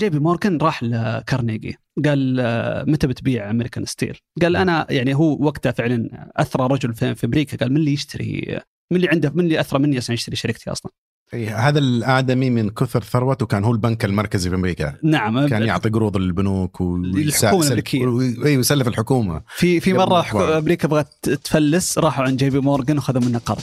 [0.00, 1.76] جي بي مورغان راح لكارنيجي.
[2.04, 7.26] قال آه، متى بتبيع American Steel؟ قال أنا يعني هو وقتها فعلا أثرى رجل في,
[7.26, 7.56] أمريكا.
[7.56, 8.60] قال من اللي يشتري؟
[8.90, 10.92] من اللي عنده من اللي أثرى مني أصلا يشتري شركتي أصلا؟
[11.34, 14.94] إيه، هذا الآدمي من كثر ثروته كان هو البنك المركزي في أمريكا.
[15.02, 15.48] نعم.
[15.48, 18.20] كان يعطي قروض للبنوك الحكومة الأمريكية.
[18.44, 19.42] إي ويسلف الحكومة.
[19.48, 23.62] في في مرة أمريكا بغت تفلس راحوا عند جي بي مورغان وخذوا منه قرض.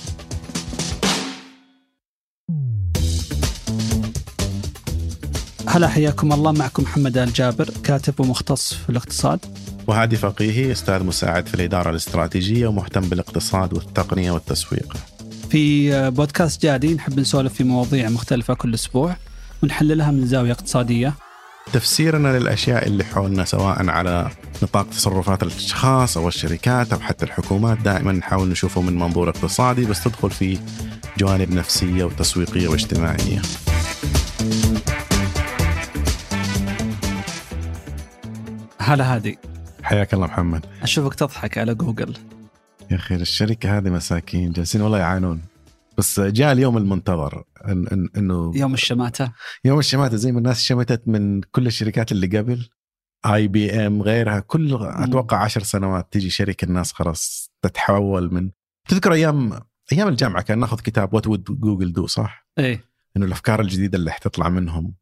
[5.72, 6.52] هلا حياكم الله.
[6.52, 9.40] معكم محمد آل جابر كاتب ومختص في الاقتصاد.
[9.88, 14.98] وهادي فقيهي أستاذ مساعد في الإدارة الاستراتيجية ومهتم بالاقتصاد والتقنية والتسويق.
[15.50, 19.16] في بودكاست جادي نحب نسولف في مواضيع مختلفة كل أسبوع
[19.64, 21.14] ونحللها من زاوية اقتصادية.
[21.74, 24.30] تفسيرنا للأشياء اللي حولنا سواء على
[24.64, 30.04] نطاق تصرفات الأشخاص أو الشركات أو حتى الحكومات دائما نحاول نشوفه من منظور اقتصادي بس
[30.04, 30.58] تدخل في
[31.18, 33.42] جوانب نفسية وتسويقية واجتماعية.
[38.82, 39.38] هلا هادي.
[39.84, 40.66] حياك الله محمد.
[40.82, 42.18] أشوفك تضحك على جوجل.
[42.92, 45.42] يا أخي الشركة هذه مساكين جالسين والله يعانون.
[45.98, 49.32] بس جاء اليوم المنتظر إن إن إنه يوم الشماتة.
[49.66, 52.70] يوم الشماتة زي ما الناس شمتت من كل الشركات اللي قبل.
[53.26, 58.52] IBM غيرها كل أتوقع عشر سنوات تيجي شركة الناس خلاص تتحول من
[58.90, 59.60] تذكر أيام
[59.92, 62.84] أيام الجامعة كان ناخذ كتاب What Would Google Do صح؟ إيه.
[63.18, 64.94] إنه الأفكار الجديدة اللي حتطلع منهم.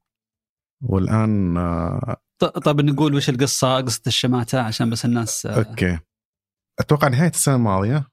[0.81, 5.99] والآن آه ط- طيب نقول وش القصة قصة الشماتة عشان بس الناس آه، أوكي.
[6.79, 8.07] أتوقع نهاية السنة الماضية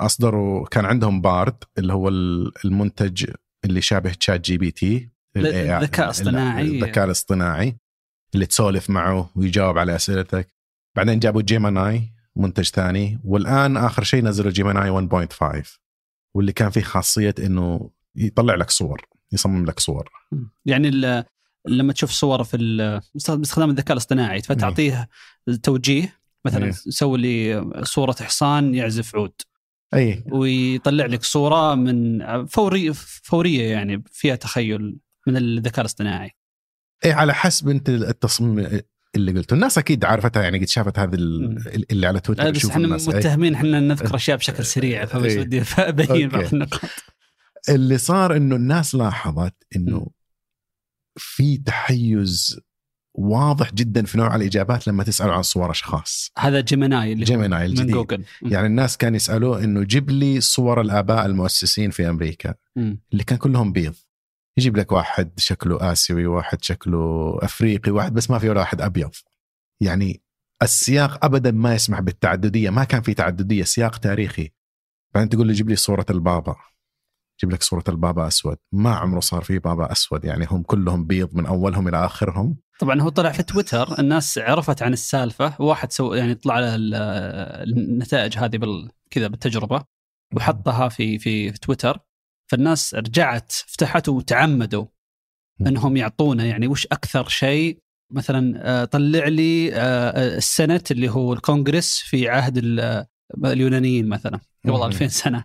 [0.00, 3.30] أصدروا كان عندهم Bard اللي هو ال- المنتج
[3.64, 6.62] اللي شابه ChatGPT الذكاء الاصطناعي.
[6.66, 7.76] الذكاء الاصطناعي
[8.34, 10.54] اللي تسولف معه ويجاوب على أسئلتك.
[10.96, 13.20] بعدين جابوا Gemini منتج ثاني.
[13.24, 15.78] والآن آخر شيء نزلوا Gemini 1.5
[16.34, 19.00] واللي كان فيه خاصية إنه يطلع لك صور
[19.32, 20.08] يصمم لك صور.
[20.66, 21.24] يعني ال-
[21.68, 22.56] لما تشوف صور في
[23.28, 25.08] باستخدام الذكاء الاصطناعي فتعطيه
[25.62, 26.72] توجيه مثلا إيه.
[26.72, 29.32] سوي لي صورة حصان يعزف عود.
[29.94, 36.30] اي ويطلع لك صورة من فوري فورية يعني فيها تخيل من الذكاء الاصطناعي.
[37.04, 38.80] اي على حسب أنت التصميم
[39.16, 39.54] اللي قلته.
[39.54, 43.08] الناس أكيد عارفتها يعني قد شافت هذا ال- اللي على تويتر بس إحنا إيه.
[43.08, 45.40] متهمين إحنا نذكر أشياء بشكل سريع فبس إيه.
[45.40, 46.54] ودي أبين بعض.
[46.54, 46.90] النقاط.
[47.68, 50.06] اللي صار إنه الناس لاحظت إنه
[51.20, 52.60] في تحيز
[53.14, 56.30] واضح جدا في نوع الإجابات لما تسالوا عن صور أشخاص.
[56.38, 57.94] هذا Gemini اللي Gemini من الجديد.
[57.94, 63.00] جوجل يعني الناس كانوا يسألوه إنه جيب لي صور الآباء المؤسسين في أمريكا مم.
[63.12, 63.94] اللي كان كلهم بيض.
[64.58, 69.10] يجيب لك واحد شكله آسيوي واحد شكله أفريقي واحد بس ما في ولا واحد أبيض.
[69.80, 70.22] يعني
[70.62, 74.50] السياق ابدا ما يسمح بالتعددية ما كان في تعددية سياق تاريخي.
[75.14, 76.56] بعدين تقول لي جيب لي صورة البابا.
[77.40, 78.56] جيب لك صورة البابا أسود.
[78.72, 82.56] ما عمره صار في بابا أسود يعني هم كلهم بيض من أولهم إلى آخرهم.
[82.80, 86.94] طبعا هو طلع في تويتر الناس عرفت عن السالفة واحد سو يعني طلع له ال-
[87.78, 89.84] النتائج هذه بال كذا بالتجربة
[90.36, 91.98] وحطها في في في تويتر.
[92.50, 94.86] فالناس رجعت فتحت وتعمدوا
[95.66, 97.78] إنهم يعطونا يعني وش أكثر شيء؟
[98.12, 103.06] مثلا آه، طلع لي آه، السنة اللي هو الكونغرس في عهد ال- آه،
[103.44, 104.40] اليونانيين مثلا.
[104.64, 104.82] قبل مم.
[104.84, 105.44] 2000 سنة.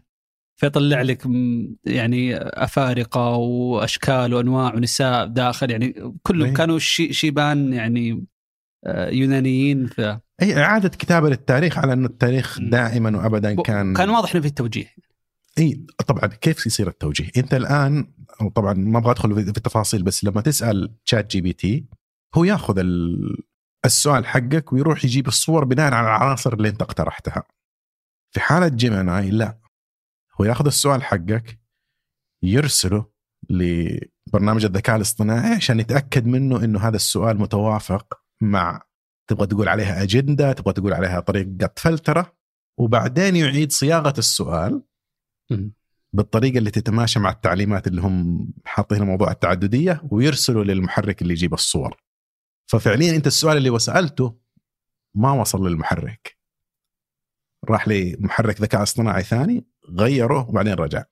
[0.56, 1.28] فيطلع لك
[1.86, 6.54] يعني أفارقة وأشكال وأنواع ونساء داخل يعني كلهم إيه.
[6.54, 8.26] كانوا شي شيبان يعني
[8.86, 10.00] آه، يونانيين ف
[10.42, 12.60] اي إعادة كتابة للتاريخ على انه التاريخ.
[12.62, 14.94] دائما وابدا كان كان واضح إنه في التوجيه
[15.58, 18.08] اي طبعا كيف يصير التوجيه؟ أنت الآن
[18.56, 21.86] طبعا ما أبغى أدخل في التفاصيل بس لما تسأل ChatGPT
[22.36, 23.38] هو ياخذ ال-
[23.86, 27.44] السؤال حقك ويروح يجيب الصور بناء على العناصر اللي أنت اقترحتها.
[28.32, 29.58] في حالة Gemini لا
[30.41, 31.59] هو ياخذ السؤال حقك
[32.44, 33.06] يرسله
[33.50, 38.81] لبرنامج الذكاء الاصطناعي عشان يتأكد منه إنه هذا السؤال متوافق مع
[39.29, 42.38] تبغى تقول عليها أجندة، تبغى تقول عليها طريقة فلترة
[42.79, 44.84] وبعدين يعيد صياغة السؤال
[46.13, 51.97] بالطريقة اللي تتماشى مع التعليمات اللي هم حاطين موضوع التعددية ويرسلوا للمحرك اللي يجيب الصور.
[52.72, 54.39] ففعليا أنت السؤال اللي وسألته
[55.15, 56.38] ما وصل للمحرك.
[57.69, 61.04] راح لمحرك ذكاء اصطناعي ثاني غيره وبعدين رجع.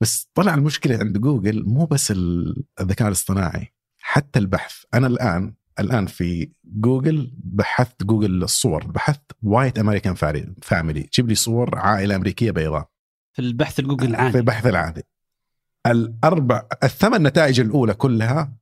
[0.00, 4.84] بس طلع المشكلة عند جوجل مو بس ال- الذكاء الاصطناعي حتى البحث.
[4.94, 10.14] أنا الآن الآن في جوجل بحثت جوجل الصور بحثت white American
[10.62, 12.90] family جيب لي صور عائلة أمريكية بيضاء.
[13.32, 15.02] في البحث الجوجل في العادي البحث العادي.
[15.86, 18.56] الأربع الثمان نتائج الأولى كلها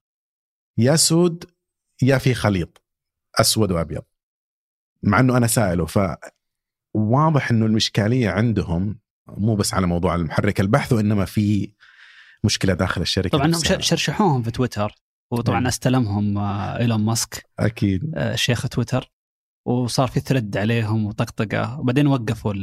[0.78, 1.44] يا سود
[2.02, 2.82] يا في خليط
[3.40, 4.02] أسود وأبيض.
[5.02, 8.98] مع إنه أنا سائله فواضح إنه الإشكالية عندهم
[9.36, 11.72] مو بس على موضوع المحرك البحث وإنما في
[12.44, 14.94] مشكلة داخل الشركة طبعا هم شرشحوهم في تويتر
[15.32, 15.66] وطبعا نعم.
[15.66, 18.12] استلمهم آه، إيلون ماسك أكيد.
[18.16, 19.12] آه، شيخ تويتر
[19.66, 21.80] وصار في thread عليهم وطقطقة.
[21.80, 22.54] وبعدين وقفوا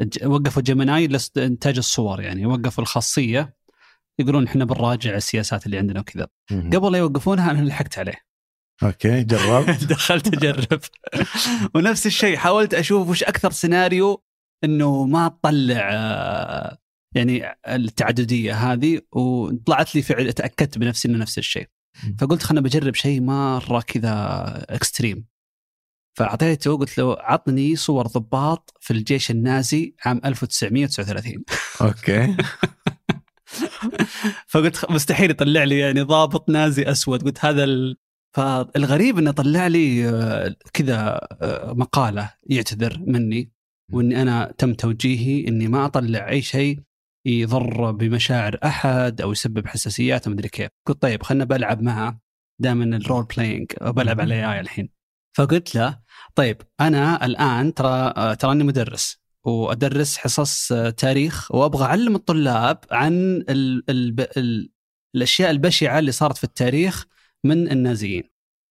[0.00, 1.06] الج- وقفوا Gemini
[1.36, 3.56] لانتاج الصور يعني وقفوا الخاصية.
[4.18, 6.26] يقولون إحنا بنراجع السياسات اللي عندنا وكذا.
[6.50, 8.14] قبل لا يوقفونها أنا لحقت عليه.
[8.82, 9.84] أوكي جربت.
[9.92, 10.80] دخلت أجرب.
[11.74, 14.22] ونفس الشيء حاولت أشوف وش أكثر سيناريو
[14.64, 16.78] إنه ما تطلع آه،
[17.14, 21.68] يعني التعددية هذه وطلعت لي فعل تأكدت بنفسي إنه نفس الشيء.
[22.18, 24.14] فقلت خلنا بجرب شيء مرة كذا
[24.70, 25.26] extreme
[26.16, 31.44] فأعطيته قلت له عطني صور ضباط في الجيش النازي عام 1939
[31.80, 32.36] أوكي.
[34.48, 37.24] فقلت مستحيل يطلع لي يعني ضابط نازي أسود.
[37.24, 37.96] قلت هذا ال...
[38.36, 43.52] فالغريب إنه طلع لي آه، كذا آه، مقالة يعتذر مني.
[43.92, 46.80] وإني أنا تم توجيهي إني ما أطلع أي شيء
[47.26, 50.68] يضر بمشاعر أحد أو يسبب حساسيات ومدري كيف.
[50.86, 52.20] قلت طيب خلنا بلعب معه
[52.58, 54.88] دائما ال role playing بلعب على ال AI الحين.
[55.36, 56.00] فقلت له
[56.34, 63.12] طيب أنا الآن ترى تراني مدرس وأدرس حصص آه، تاريخ وأبغى أعلم الطلاب عن
[63.48, 64.70] ال ال ال
[65.14, 67.06] الأشياء البشعة اللي صارت في التاريخ
[67.44, 68.22] من النازيين.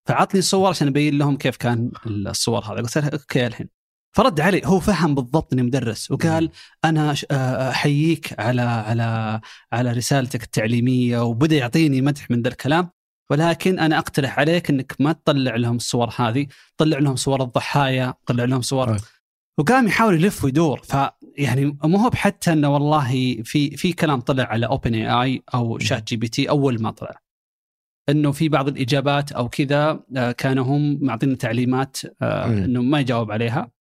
[0.08, 3.83] فعطني صور عشان أبين لهم كيف كان الصور هذا قلت له أوكي الحين.
[4.16, 6.50] فرد علي هو فهم بالضبط إني مدرس وقال
[6.86, 9.42] أنا ش- آه، أحييك على على
[9.74, 12.90] على رسالتك التعليمية وبدأ يعطيني مدح من ذا الكلام
[13.32, 18.44] ولكن أنا أقترح عليك إنك ما تطلع لهم الصور هذه طلع لهم صور الضحايا طلع
[18.44, 18.98] لهم صور آه.
[19.60, 24.66] وقام يحاول يلف ويدور فيعني مو هو بحتى إنه والله في في كلام طلع على
[24.66, 27.16] OpenAI أو ChatGPT أول ما طلع
[28.10, 32.48] إنه في بعض الإجابات أو كذا آه، كانوا هم معطينا تعليمات آه،.
[32.48, 33.72] إنه ما يجاوب عليها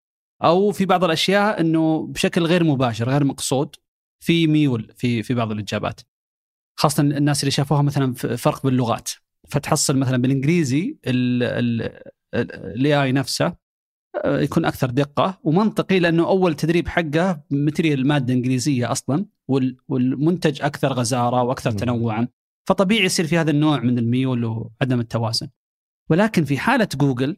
[0.43, 3.75] أو في بعض الأشياء إنه بشكل غير مباشر غير مقصود
[4.19, 6.01] في ميول في في بعض الإجابات.
[6.75, 9.09] خاصة الناس اللي شافوها مثلا فرق باللغات.
[9.49, 10.97] فتحصل مثلا بالإنجليزي
[12.33, 13.55] ال AI نفسه
[14.25, 15.39] آه، يكون أكثر دقة.
[15.43, 21.71] ومنطقي لأنه أول تدريب حقه material مادة إنجليزية أصلا وال- والمنتج أكثر غزارة وأكثر.
[21.71, 22.27] تنوعا.
[22.67, 25.49] فطبيعي يصير في هذا النوع من الميول وعدم التوازن.
[26.09, 27.37] ولكن في حالة جوجل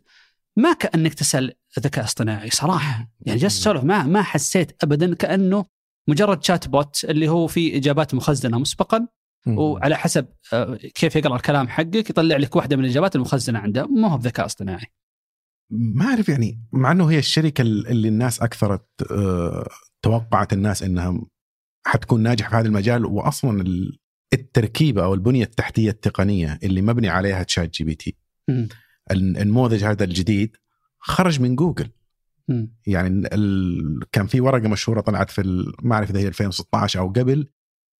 [0.58, 3.10] ما كأنك تسأل ذكاء اصطناعي صراحة.
[3.22, 5.66] يعني جالس أسولف ما ما حسيت ابدا كأنه
[6.10, 9.07] مجرد شات بوت اللي هو فيه إجابات مخزنة مسبقا.
[9.48, 13.88] وعلى حسب آه، كيف يقرأ الكلام حقك يطلع لك واحدة من الإجابات المخزنة عنده.
[13.88, 14.86] ما هو بذكاء اصطناعي.
[15.72, 19.68] ما أعرف يعني مع إنه هي الشركة اللي الناس أكثرت آه،
[20.01, 21.22] توقعت الناس إنها
[21.88, 23.06] حتكون ناجحة في هذا المجال.
[23.06, 23.98] واصلا ال-
[24.33, 28.18] التركيبة أو البنية التحتية التقنية اللي مبني عليها ChatGPT.
[29.12, 30.57] النموذج هذا الجديد
[31.06, 31.90] خرج من جوجل
[32.48, 32.75] مم.
[32.88, 34.00] يعني ال...
[34.12, 35.74] كان في ورقة مشهورة طلعت في ال...
[35.84, 37.48] ما أعرف إذا هي 2016 أو قبل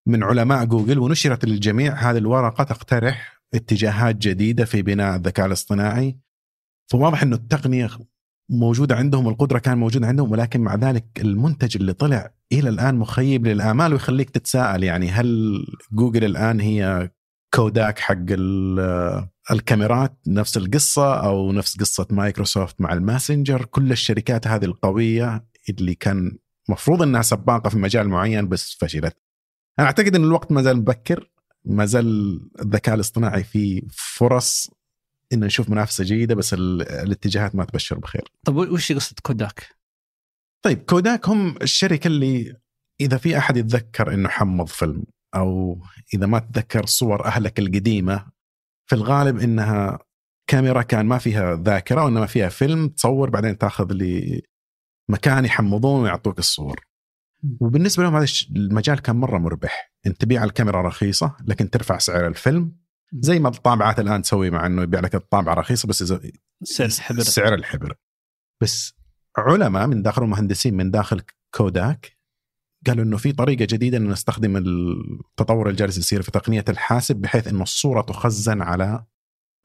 [0.08, 6.20] من علماء جوجل ونشرت للجميع هذه الورقة تقترح اتجاهات جديدة في بناء الذكاء الاصطناعي
[6.92, 7.90] فواضح إنه التقنية
[8.50, 13.48] موجودة عندهم والقدره كان موجودة عندهم ولكن مع ذلك المنتج اللي طلع إلى الآن مخيب
[13.48, 15.60] للآمال ويخليك تتساءل يعني هل
[15.92, 17.10] جوجل الآن هي
[17.56, 24.66] كوداك حق ال- الكاميرات نفس القصة أو نفس قصة مايكروسوفت مع الماسنجر كل الشركات هذه
[24.66, 26.38] القوية اللي كان
[26.70, 29.18] مفروض إنها سباقة في مجال معين بس فشلت.
[29.80, 31.32] أنا أعتقد إن الوقت ما زال مبكر
[31.66, 34.70] ما زال الذكاء الاصطناعي فيه فرص
[35.34, 38.32] إن نشوف منافسة جيدة بس ال- الاتجاهات ما تبشر بخير.
[38.46, 39.76] طب وش قصة كوداك؟
[40.66, 42.56] طيب كوداك هم الشركة اللي
[43.02, 45.04] إذا في أحد يتذكر إنه حمض فيلم
[45.36, 45.80] أو
[46.14, 48.26] إذا ما تذكر صور أهلك القديمة
[48.86, 50.00] في الغالب إنها
[50.48, 54.42] كاميرا كان ما فيها ذاكرة وإنما فيها فيلم تصور بعدين تأخذ لي
[55.10, 56.86] مكان يحمضون ويعطوك الصور.
[57.60, 62.76] وبالنسبة لهم هذا المجال كان مرة مربح، إنت تبيع الكاميرا رخيصة لكن ترفع سعر الفيلم.
[63.14, 66.22] زي ما الطابعات الآن تسوي مع إنه يبيع لك الطابعة رخيصة بس سعر
[66.82, 67.22] الحبر.
[67.22, 67.96] سعر الحبر.
[68.62, 68.94] بس
[69.38, 71.22] علماء من داخل مهندسين من داخل
[71.56, 72.18] كوداك
[72.88, 77.64] قالوا إنه في طريقة جديدة انه نستخدم التطور الجالس يصير في تقنية الحاسب بحيث إنه
[77.64, 79.06] الصورة تخزن على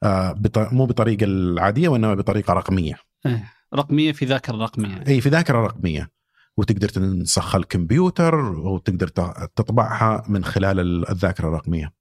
[0.03, 0.41] آه.
[0.57, 3.53] مو بطريقة العادية وإنما بطريقة رقمية إيه.
[3.75, 6.11] رقمية في ذاكرة رقمية اي في ذاكرة رقمية
[6.57, 9.07] وتقدر تنسخها الكمبيوتر وتقدر
[9.55, 11.93] تطبعها من خلال ال- الذاكرة الرقمية.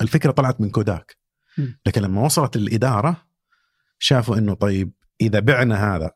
[0.00, 1.16] الفكرة طلعت من كوداك.
[1.86, 3.16] لكن لما وصلت للاداره
[3.98, 6.10] شافوا إنه طيب إذا بعنا هذا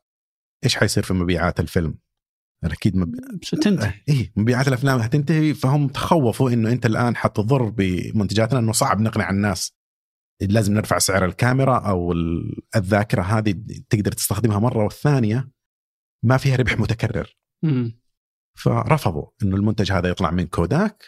[0.65, 1.95] إيش حيصير في مبيعات الفيلم؟
[2.65, 3.15] أكيد مب...
[3.63, 9.31] تنتهي اي مبيعات الأفلام هتنتهي فهم تخوفوا إنه أنت الآن حتضر بمنتجاتنا إنه صعب نقنع
[9.31, 9.73] الناس.
[10.43, 13.55] لازم نرفع سعر الكاميرا أو ال- الذاكرة هذه
[13.91, 15.51] تقدر تستخدمها مرة والثانية.
[16.25, 17.37] ما فيها ربح متكرر.
[17.65, 18.01] مم.
[18.59, 21.05] فرفضوا إنه المنتج هذا يطلع من كوداك.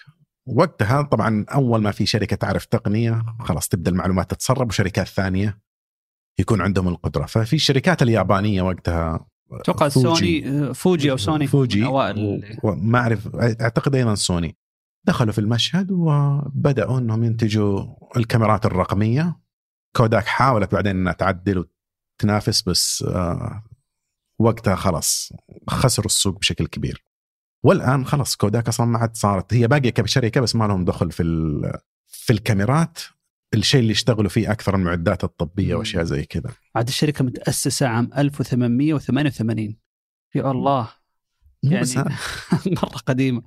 [0.46, 5.60] وقتها طبعا أول ما في شركة تعرف تقنية خلاص تبدأ المعلومات تتسرب وشركات ثانية
[6.38, 7.26] يكون عندهم القدرة.
[7.26, 11.84] ففي الشركات اليابانية وقتها أتوقع سوني فوجي أو سوني فوجي.
[11.84, 14.56] أوائل وما أعرف أعتقد أيضا سوني.
[15.06, 19.40] دخلوا في المشهد وبدأوا إنهم ينتجوا الكاميرات الرقمية.
[19.96, 21.64] كوداك حاولت بعدين إنها تعدل
[22.18, 23.64] وتنافس بس آه
[24.38, 25.32] وقتها خلاص
[25.68, 27.04] خسروا السوق بشكل كبير.
[27.64, 31.22] والآن خلاص كوداك أصلا ما عاد صارت هي باقية كشركة بس ما لهم دخل في
[32.06, 32.98] في الكاميرات.
[33.54, 36.50] الشيء اللي يشتغلوا فيه أكثر المعدات الطبية وأشياء زي كذا.
[36.76, 39.76] عاد الشركة متأسسة عام 1888
[40.34, 40.88] يا الله.
[41.62, 41.96] يعني بس
[42.82, 43.42] مرة قديمة.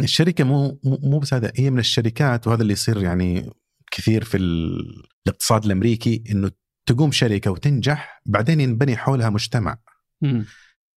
[0.00, 3.50] الشركة مو مو بس هذا هي من الشركات وهذا اللي يصير يعني
[3.90, 6.50] كثير في الاقتصاد الأمريكي إنه
[6.86, 9.78] تقوم شركة وتنجح بعدين ينبني حولها مجتمع.
[10.22, 10.42] م.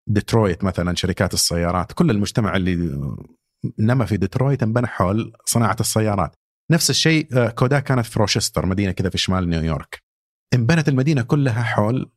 [0.06, 3.00] ديترويت مثلا شركات السيارات كل المجتمع اللي
[3.78, 6.36] نما في ديترويت انبنى حول صناعة السيارات.
[6.70, 10.02] نفس الشيء آه، كوداك كانت في روشستر مدينة كذا في شمال نيويورك.
[10.54, 12.10] انبنت المدينة كلها حول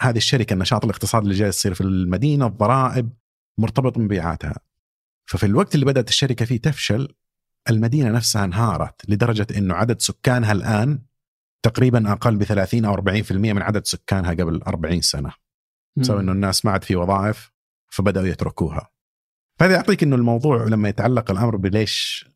[0.00, 3.10] هذه الشركة النشاط الاقتصادي اللي جاي يصير في المدينة الضرائب
[3.58, 4.56] مرتبط بمبيعاتها.
[5.26, 7.14] ففي الوقت اللي بدأت الشركة فيه تفشل
[7.70, 11.02] المدينة نفسها انهارت لدرجة إنه عدد سكانها الآن
[11.62, 15.32] تقريبا أقل ب 30 أو 40% من عدد سكانها قبل 40 سنة.
[15.96, 17.52] بسبب إنه الناس ما عاد في وظائف
[17.88, 18.90] فبدأوا يتركوها.
[19.58, 22.28] فهذا يعطيك إنه الموضوع لما يتعلق الأمر بليش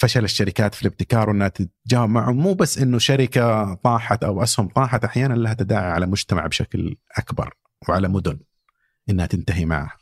[0.00, 5.04] فشل الشركات في الابتكار وإنها تتجاوب معهم مو بس إنه شركة طاحت أو أسهم طاحت
[5.04, 7.54] أحيانا لها تداعي على مجتمع بشكل أكبر
[7.88, 8.38] وعلى مدن
[9.10, 9.92] إنها تنتهي معه.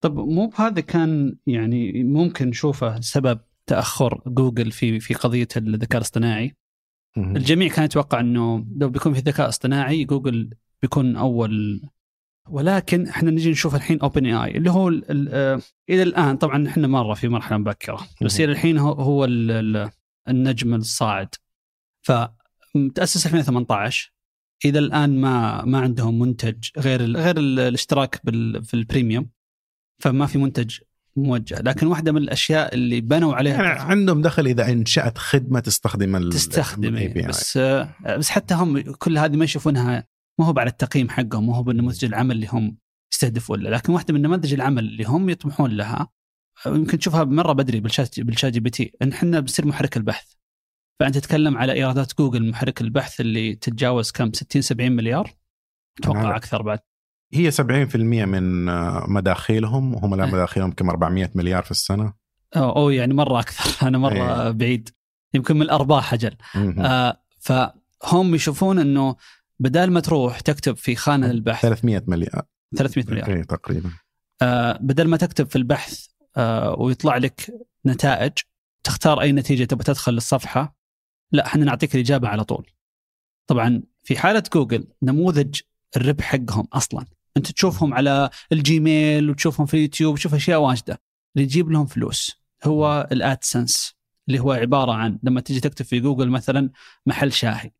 [0.00, 6.56] طب مو بهذا كان يعني ممكن نشوفه سبب تأخر جوجل في في قضية الذكاء الاصطناعي
[7.16, 10.50] الجميع كان يتوقع إنه لو بيكون في ذكاء اصطناعي جوجل
[10.82, 11.82] بيكون أول
[12.48, 15.60] ولكن إحنا نجي نشوف الحين OpenAI اللي هو ال ال آه،
[15.90, 19.90] إلى الآن طبعا إحنا مرة في مرحلة مبكرة بس إلى الحين هو, هو ال
[20.28, 21.34] النجم الصاعد.
[22.02, 24.12] فمتأسس 2018
[24.64, 28.20] إلى الآن ما ما عندهم منتج غير غير الاشتراك
[28.62, 29.30] في ال premium
[30.02, 30.78] فما في منتج
[31.16, 31.60] موجه.
[31.62, 37.12] لكن واحدة من الأشياء اللي بنوا عليها يعني عندهم دخل إذا إنشأت خدمة تستخدم تستخدم
[37.28, 37.58] بس
[38.06, 40.06] بس حتى هم كل هذه ما يشوفونها
[40.38, 42.76] ما هو على التقييم حقهم ما هو بنموذج العمل اللي هم
[43.12, 43.70] يستهدفون له.
[43.70, 46.08] لكن واحدة من نماذج العمل اللي هم يطمحون لها
[46.66, 50.32] يمكن تشوفها مرة بدري بالشات ب ChatGPT إن إحنا بنصير محرك البحث.
[51.00, 55.30] فأنت تتكلم على إيرادات جوجل محرك البحث اللي تتجاوز كم؟ 60 70 مليار؟
[55.98, 56.78] أتوقع أكثر بعد.
[57.32, 58.64] هي 70% من
[59.12, 60.34] مداخيلهم وهم الآن إيه.
[60.34, 62.12] مداخيلهم كم؟ 400 مليار في السنة.
[62.56, 63.70] أو, أو يعني مرة أكثر.
[63.88, 64.50] أنا مرة أيه.
[64.50, 64.88] بعيد.
[65.34, 66.36] يمكن من الأرباح أجل.
[66.56, 69.16] آه فهم يشوفون إنه
[69.60, 72.42] بدال ما تروح تكتب في خانة البحث 300 مليار
[72.76, 73.36] 300 مليار.
[73.36, 73.90] أي تقريبا.
[74.42, 76.06] آه بدل ما تكتب في البحث
[76.36, 77.54] آه ويطلع لك
[77.86, 78.32] نتائج
[78.84, 80.76] تختار أي نتيجة تبغى تدخل للصفحة
[81.32, 82.70] لا إحنا نعطيك الإجابة على طول.
[83.46, 85.60] طبعا في حالة جوجل نموذج
[85.96, 87.04] الربح حقهم أصلا.
[87.36, 91.00] أنت تشوفهم على الجيميل وتشوفهم في اليوتيوب وتشوف أشياء واجدة.
[91.36, 93.94] اللي يجيب لهم فلوس هو ال AdSense
[94.28, 96.70] اللي هو عبارة عن لما تيجي تكتب في جوجل مثلا
[97.06, 97.70] محل شاهي.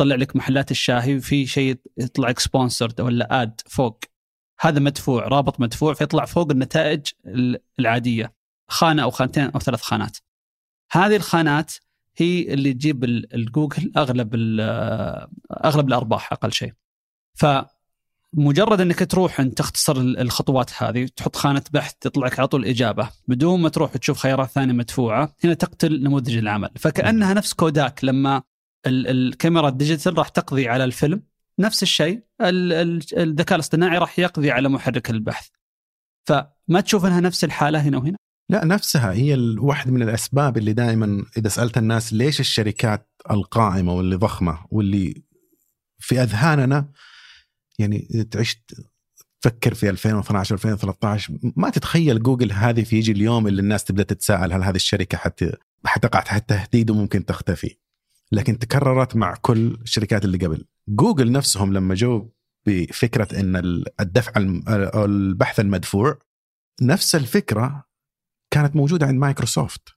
[0.00, 4.04] تطلع لك محلات الشاهي في شيء يطلع لك sponsored ولا ad فوق.
[4.60, 7.06] هذا مدفوع رابط مدفوع فيطلع فوق النتائج
[7.78, 8.32] العادية.
[8.68, 10.16] خانة أو خانتين أو ثلاث خانات.
[10.92, 11.72] هذه الخانات
[12.16, 14.34] هي اللي تجيب الجوجل أغلب
[15.64, 16.72] أغلب الأرباح أقل شيء.
[17.34, 23.10] فمجرد إنك تروح أنت تختصر الخطوات هذه تحط خانة بحث تطلع لك على طول إجابة.
[23.28, 26.70] بدون ما تروح تشوف خيارات ثانية مدفوعة هنا تقتل نموذج العمل.
[26.76, 28.42] فكأنها نفس كوداك لما
[28.86, 31.22] الكاميرا ال digital راح تقضي على الفيلم.
[31.58, 35.48] نفس الشيء الذكاء الاصطناعي راح يقضي على محرك البحث.
[36.28, 38.16] فما تشوف انها نفس الحالة هنا وهنا؟
[38.50, 44.16] لا نفسها هي واحد من الأسباب اللي دائما إذا سألت الناس ليش الشركات القائمة واللي
[44.16, 45.22] ضخمة واللي
[45.98, 46.88] في أذهاننا
[47.78, 47.98] يعني
[48.30, 48.64] تعيش
[49.40, 54.52] تفكر في 2012 2013 ما تتخيل جوجل هذه في يجي اليوم اللي الناس تبدأ تتساءل
[54.52, 55.44] هل هذه الشركة حت
[55.84, 57.76] حتقع تحت تهديد وممكن تختفي.
[58.32, 60.64] لكن تكررت مع كل الشركات اللي قبل.
[60.88, 62.30] جوجل نفسهم لما جو
[62.66, 63.56] بفكرة إن
[64.00, 64.32] الدفع
[64.94, 66.18] البحث المدفوع
[66.82, 67.84] نفس الفكرة
[68.50, 69.88] كانت موجودة عند مايكروسوفت.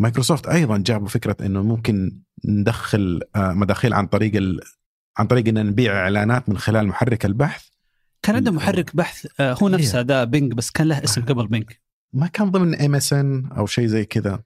[0.00, 4.60] مايكروسوفت أيضا جابوا فكرة إنه ممكن ندخل آه، مداخيل عن طريق ال...
[5.18, 7.68] عن طريق إن نبيع إعلانات من خلال محرك البحث.
[8.22, 11.70] كان عنده محرك بحث آه، هو نفسه ده Bing بس كان له اسم قبل Bing
[12.12, 14.42] ما كان ضمن MSN أو شيء زي كذا.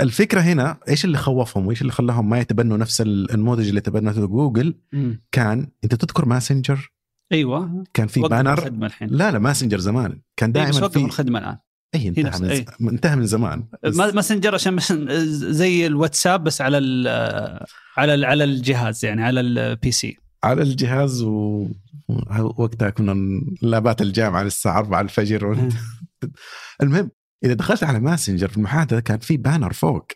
[0.00, 4.74] الفكرة هنا إيش اللي خوفهم وإيش اللي خلاهم ما يتبنوا نفس النموذج اللي تبنته جوجل؟
[4.92, 5.22] مم.
[5.32, 6.92] كان أنت تذكر ماسنجر؟
[7.32, 7.84] أيوه.
[7.94, 8.70] كان في banner
[9.00, 10.20] لا لا ماسنجر زمان.
[10.36, 11.56] كان إيه، دائما في الخدمه الآن.
[11.94, 12.64] اي انتهى من أي.
[12.80, 13.64] انتهى من زمان.
[13.96, 14.78] ماسنجر عشان
[15.52, 17.08] زي الواتساب بس على ال
[17.96, 21.66] على ال على الجهاز يعني على ال P C على الجهاز و...
[22.38, 25.46] وقتها كنا labات الجامعة للساعة 4 الفجر.
[25.46, 25.56] و...
[26.82, 27.10] المهم
[27.44, 30.06] إذا دخلت على ماسنجر في المحادثة كان في banner فوق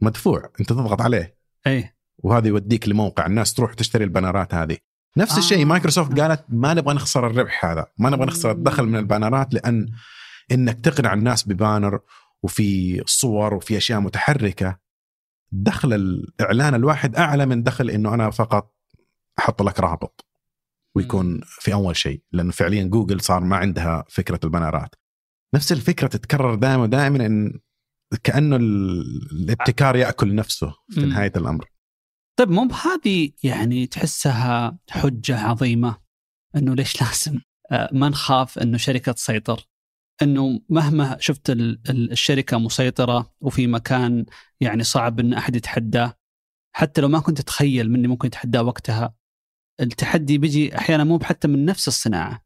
[0.00, 1.38] مدفوع أنت تضغط عليه.
[1.66, 4.76] اي وهذا يوديك لموقع الناس تروح تشتري ال bannerات هذه.
[5.16, 5.64] نفس الشيء آه.
[5.64, 9.86] مايكروسوفت قالت ما نبغى نخسر الربح هذا ما نبغى نخسر الدخل من ال bannerات لأن
[10.52, 12.00] إنك تقنع الناس ب banner
[12.42, 14.78] وفي صور وفي أشياء متحركة.
[15.52, 18.74] دخل الإعلان الواحد أعلى من دخل إنه أنا فقط
[19.38, 20.26] أحط لك رابط
[20.94, 24.94] ويكون في أول شيء لأنه فعليا جوجل صار ما عندها فكرة ال bannerات
[25.54, 27.60] نفس الفكرة تتكرر دائما ودائما إن
[28.22, 31.08] كأنه ال- الابتكار يأكل نفسه في مم.
[31.08, 31.70] نهاية الأمر.
[32.38, 35.98] طيب مو بهذه يعني تحسها حجة عظيمة
[36.56, 37.40] إنه ليش لازم
[37.72, 39.68] آه، ما نخاف إنه شركة تسيطر؟
[40.22, 44.26] إنه مهما شفت ال- ال- الشركة مسيطرة وفي مكان
[44.60, 46.14] يعني صعب إن أحد يتحداه
[46.76, 49.14] حتى لو ما كنت تتخيل مني ممكن يتحداه وقتها
[49.80, 52.44] التحدي بيجي أحيانا مو حتى من نفس الصناعة.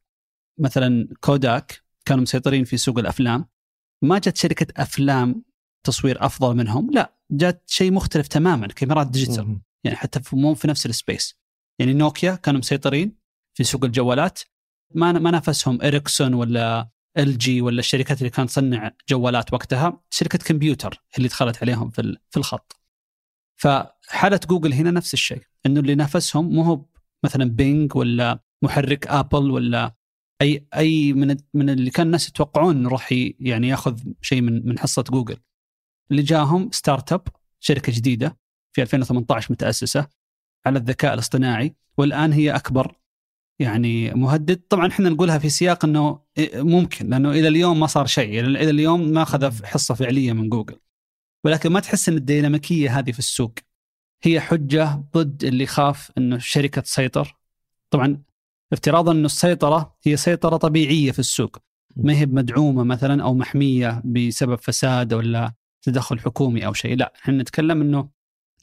[0.60, 3.48] مثلا كوداك كانوا مسيطرين في سوق الأفلام.
[4.02, 5.44] ما جت شركة أفلام
[5.86, 6.90] تصوير أفضل منهم.
[6.92, 9.60] لا جت شيء مختلف تماما كاميرات digital.
[9.84, 11.38] يعني حتى مو في نفس ال space.
[11.78, 13.16] يعني نوكيا كانوا مسيطرين
[13.54, 14.40] في سوق الجوالات.
[14.94, 20.00] ما ما نافسهم إريكسون ولا إل جي ولا الشركات اللي كانت تصنع جوالات وقتها.
[20.10, 22.80] شركة كمبيوتر اللي دخلت عليهم في في الخط.
[23.56, 26.84] فحالة جوجل هنا نفس الشيء إنه اللي نافسهم مو هو
[27.24, 29.97] مثلا Bing ولا محرك ابل ولا
[30.42, 35.02] أي أي من من اللي كان الناس يتوقعون راح يعني ياخذ شيء من من حصة
[35.02, 35.36] جوجل.
[36.10, 37.28] اللي جاهم startup
[37.60, 38.38] شركة جديدة
[38.72, 40.08] في 2018 متأسسة
[40.66, 42.94] على الذكاء الاصطناعي والآن هي أكبر
[43.58, 44.60] يعني مهدد.
[44.68, 46.20] طبعا إحنا نقولها في سياق إنه
[46.54, 50.48] ممكن لأنه إلى اليوم ما صار شيء يعني إلى اليوم ما أخذ حصة فعلية من
[50.48, 50.76] جوجل.
[51.44, 53.54] ولكن ما تحس إن الديناميكية هذه في السوق
[54.22, 57.36] هي حجة ضد اللي خاف إنه الشركة تسيطر؟
[57.90, 58.22] طبعا
[58.72, 61.56] افتراضا انه السيطرة هي سيطرة طبيعية في السوق.
[61.96, 66.96] ما هي مدعومه مثلا أو محمية بسبب فساد ولا تدخل حكومي أو شيء.
[66.96, 68.08] لا إحنا نتكلم إنه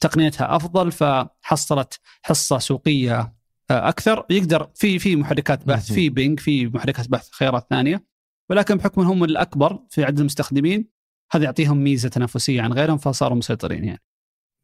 [0.00, 3.36] تقنيتها أفضل فحصلت حصة سوقية
[3.70, 4.26] آه، أكثر.
[4.30, 5.92] يقدر في في محركات بحث.
[5.92, 8.06] في بينج في محركات بحث خيارات ثانية.
[8.50, 10.88] ولكن بحكم انهم الأكبر في عدد المستخدمين
[11.32, 14.02] هذا يعطيهم ميزة تنافسية عن غيرهم فصاروا مسيطرين يعني.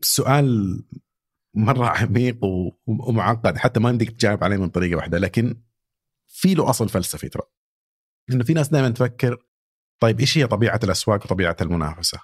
[0.00, 0.82] السؤال
[1.54, 2.38] مرة عميق
[2.86, 5.62] ومعقد حتى ما يمديك تجاوب عليه من طريقة واحدة لكن
[6.28, 7.42] في له أصل فلسفي ترى.
[8.30, 9.36] إنه في ناس دائما تفكر
[10.00, 12.18] طيب إيش هي طبيعة الأسواق وطبيعة المنافسة؟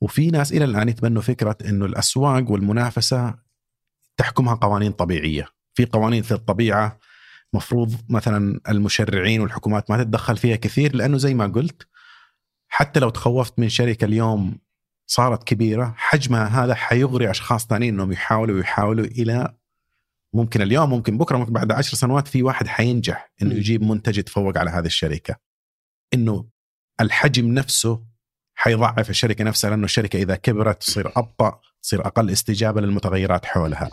[0.00, 3.34] وفي ناس إلى الآن يتبنوا فكرة إنه الأسواق والمنافسة
[4.16, 6.98] تحكمها قوانين طبيعية، في قوانين في الطبيعة
[7.52, 11.88] مفروض مثلا المشرعين والحكومات ما تتدخل فيها كثير لأنه زي ما قلت
[12.68, 14.58] حتى لو تخوفت من شركة اليوم
[15.10, 19.54] صارت كبيرة حجمها هذا حيغري أشخاص ثانيين إنهم يحاولوا ويحاولوا إلى
[20.32, 23.54] ممكن اليوم ممكن بكرة ممكن بعد عشر سنوات في واحد حينجح إنه.
[23.54, 25.36] يجيب منتج يتفوق على هذه الشركة.
[26.14, 26.48] إنه
[27.00, 28.04] الحجم نفسه
[28.54, 33.90] حيضعف الشركة نفسها لأنه الشركة إذا كبرت تصير أبطأ تصير أقل استجابة للمتغيرات حولها.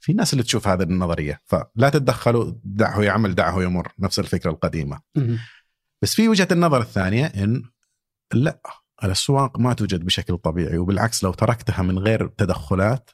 [0.00, 5.00] في ناس اللي تشوف هذه النظرية فلا تتدخلوا دعه يعمل دعه يمر نفس الفكرة القديمة.
[6.02, 7.62] بس في وجهة النظر الثانية إن
[8.32, 8.60] لا
[9.04, 13.10] الاسواق ما توجد بشكل طبيعي وبالعكس لو تركتها من غير تدخلات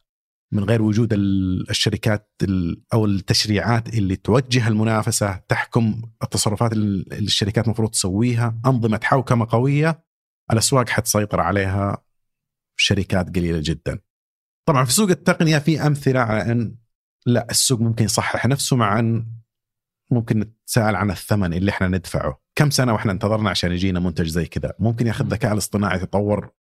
[0.53, 7.65] من غير وجود ال- الشركات ال- أو التشريعات اللي توجه المنافسة تحكم التصرفات اللي الشركات
[7.65, 10.05] المفروض تسويها أنظمة حوكمة قوية
[10.53, 12.05] الاسواق حتسيطر عليها
[12.77, 13.99] شركات قليلة جدا.
[14.69, 16.77] طبعا في سوق التقنية في أمثلة على أن
[17.27, 19.27] لا السوق ممكن يصحح نفسه مع أن
[20.11, 24.47] ممكن نتساءل عن الثمن اللي إحنا ندفعه كم سنة وإحنا انتظرنا عشان يجينا منتج زي
[24.47, 26.51] كذا؟ ممكن ياخذ الذكاء الاصطناعي يتطور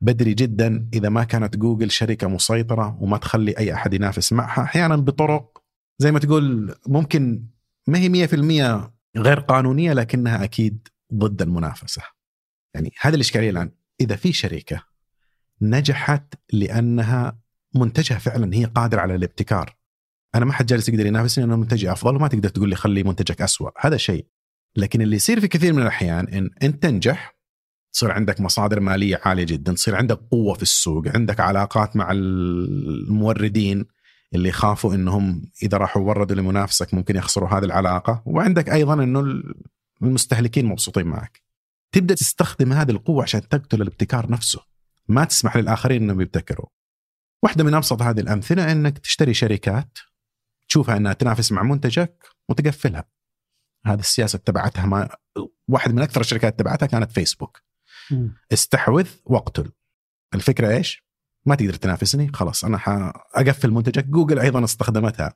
[0.00, 4.96] بدري جدا إذا ما كانت جوجل شركة مسيطرة وما تخلي أي أحد ينافس معها أحيانا
[4.96, 5.62] بطرق
[5.98, 7.44] زي ما تقول ممكن
[7.86, 12.02] ما هي 100% غير قانونية لكنها أكيد ضد المنافسة.
[12.74, 13.70] يعني هذه الاشكاليه الآن.
[14.00, 14.84] إذا في شركة
[15.62, 17.38] نجحت لأنها
[17.74, 19.76] منتجها فعلا هي قادرة على الابتكار
[20.34, 23.42] أنا ما حد جالس يقدر ينافسني انه منتجي أفضل وما تقدر تقول لي خلي منتجك
[23.42, 23.70] أسوأ.
[23.86, 24.26] هذا شيء.
[24.76, 27.36] لكن اللي يصير في كثير من الأحيان إن إنت تنجح
[27.92, 33.86] تصير عندك مصادر مالية عالية جدا تصير عندك قوة في السوق عندك علاقات مع الموردين
[34.34, 39.42] اللي يخافوا إنهم إذا راحوا وردوا لمنافسك ممكن يخسروا هذه العلاقة وعندك أيضا إنه
[40.02, 41.42] المستهلكين مبسوطين معك.
[41.92, 44.60] تبدأ تستخدم هذه القوة عشان تقتل الابتكار نفسه.
[45.08, 46.66] ما تسمح للآخرين إنهم يبتكروا.
[47.42, 49.98] واحدة من أبسط هذه الأمثلة إنك تشتري شركات
[50.68, 53.04] تشوفها إنها تنافس مع منتجك وتقفلها.
[53.86, 55.08] هذه السياسة اتبعتها ما
[55.68, 57.62] واحد من أكثر الشركات اتبعتها كانت فيسبوك.
[58.52, 59.72] استحوذ واقتل.
[60.34, 61.04] الفكرة إيش؟
[61.46, 64.04] ما تقدر تنافسني؟ خلاص أنا حاقفل منتجك.
[64.04, 65.34] جوجل أيضا استخدمتها.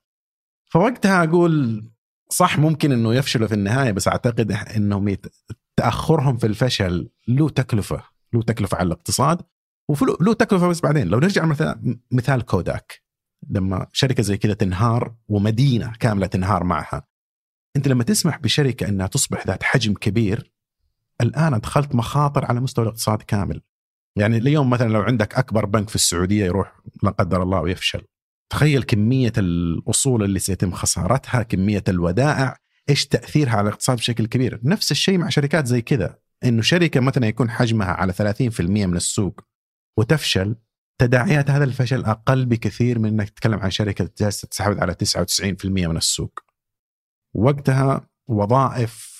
[0.70, 1.84] فوقتها أقول
[2.30, 5.26] صح ممكن إنه يفشلوا في النهاية بس أعتقد إنهم يت...
[5.76, 9.42] تأخرهم في الفشل له تكلفة له تكلفة على الاقتصاد
[9.88, 11.08] وله تكلفة بس بعدين.
[11.08, 13.02] لو نرجع مثلا مثال كوداك.
[13.50, 17.08] لما شركة زي كذا تنهار ومدينة كاملة تنهار معها
[17.76, 20.52] أنت لما تسمح بشركة أنها تصبح ذات حجم كبير
[21.20, 23.62] الآن أدخلت مخاطر على مستوى الاقتصاد كامل.
[24.16, 28.02] يعني اليوم مثلا لو عندك أكبر بنك في السعودية يروح لا قدر الله ويفشل.
[28.50, 32.56] تخيل كمية الاصول اللي سيتم خسارتها كمية الودائع
[32.88, 34.60] إيش تأثيرها على الاقتصاد بشكل كبير.
[34.64, 36.18] نفس الشيء مع شركات زي كذا.
[36.44, 39.40] إنه شركة مثلا يكون حجمها على 30% من السوق
[39.98, 40.56] وتفشل
[40.98, 45.96] تداعيات هذا الفشل أقل بكثير من إنك تتكلم عن شركة جالسة تستحوذ على 99% من
[45.96, 46.45] السوق.
[47.36, 49.16] وقتها وظائف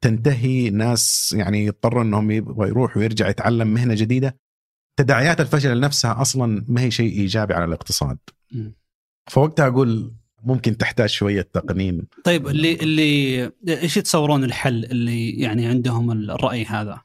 [0.00, 4.36] تنتهي ناس يعني يضطروا إنهم يروح ويرجع يتعلم مهنة جديدة
[4.96, 8.18] تداعيات الفشل نفسها أصلا ما هي شيء إيجابي على الاقتصاد.
[9.30, 12.06] فوقتها أقول ممكن تحتاج شوية تقنين.
[12.24, 17.00] طيب اللي اللي إيش يتصورون الحل اللي يعني عندهم الرأي هذا؟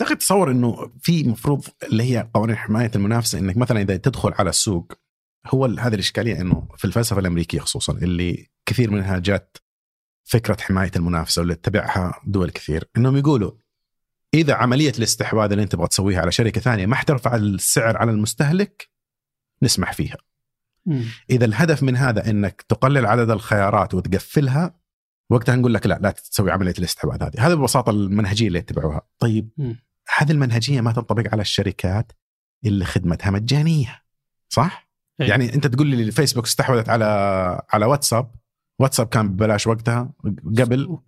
[0.00, 4.50] أعتقد تصور إنه في مفروض اللي هي قوانين حماية المنافسة إنك مثلا إذا تدخل على
[4.50, 4.92] السوق
[5.46, 9.56] هو هذه الإشكالية إنه في الفلسفة الأمريكية خصوصا اللي كثير منها جات
[10.24, 13.52] فكرة حماية المنافسة واللي تتبعها دول كثير إنهم يقولوا
[14.34, 18.90] إذا عملية الاستحواذ اللي أنت تبغى تسويها على شركة ثانية ما حترفع السعر على المستهلك
[19.62, 20.16] نسمح فيها.
[20.86, 21.02] م.
[21.30, 24.80] إذا الهدف من هذا إنك تقلل عدد الخيارات وتقفلها
[25.30, 29.00] وقتها نقول لك لا لا تسوي عملية الاستحواذ هذه، هذه ببساطة المنهجية اللي يتبعوها.
[29.18, 29.74] طيب م.
[30.16, 32.12] هذه المنهجية ما تنطبق على الشركات
[32.66, 34.02] اللي خدمتها مجانية
[34.48, 37.04] صح؟ إيه؟ يعني أنت تقول لي الفيسبوك استحوذت على
[37.70, 38.34] على واتساب
[38.78, 40.12] واتساب كان ببلاش وقتها
[40.58, 40.98] قبل.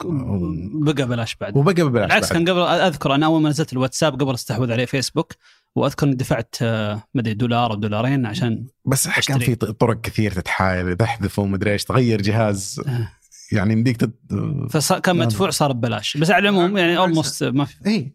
[0.75, 1.57] بقى ببلاش بعد.
[1.57, 5.33] وبقى ببلاش بالعكس كان قبل أذكر أنا أول ما نزلت الواتساب قبل استحوذ عليه فيسبوك
[5.77, 9.09] وأذكر إني دفعت آه، مدري دولار أو دولارين عشان بس.
[9.09, 12.81] كان في طرق كثير تتحايل تحذفه ومدري إيش تغير جهاز.
[12.87, 13.09] آه.
[13.53, 14.15] يعني يمديك تت...
[14.71, 16.17] فكان مدفوع صار ببلاش.
[16.17, 17.87] بس على العموم يعني اولموست ما في.
[17.87, 18.15] اي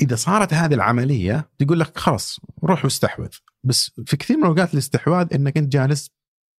[0.00, 3.28] إذا صارت هذه العملية تقول لك خلاص روح واستحوذ.
[3.64, 6.10] بس في كثير من اوقات الاستحواذ إنك أنت جالس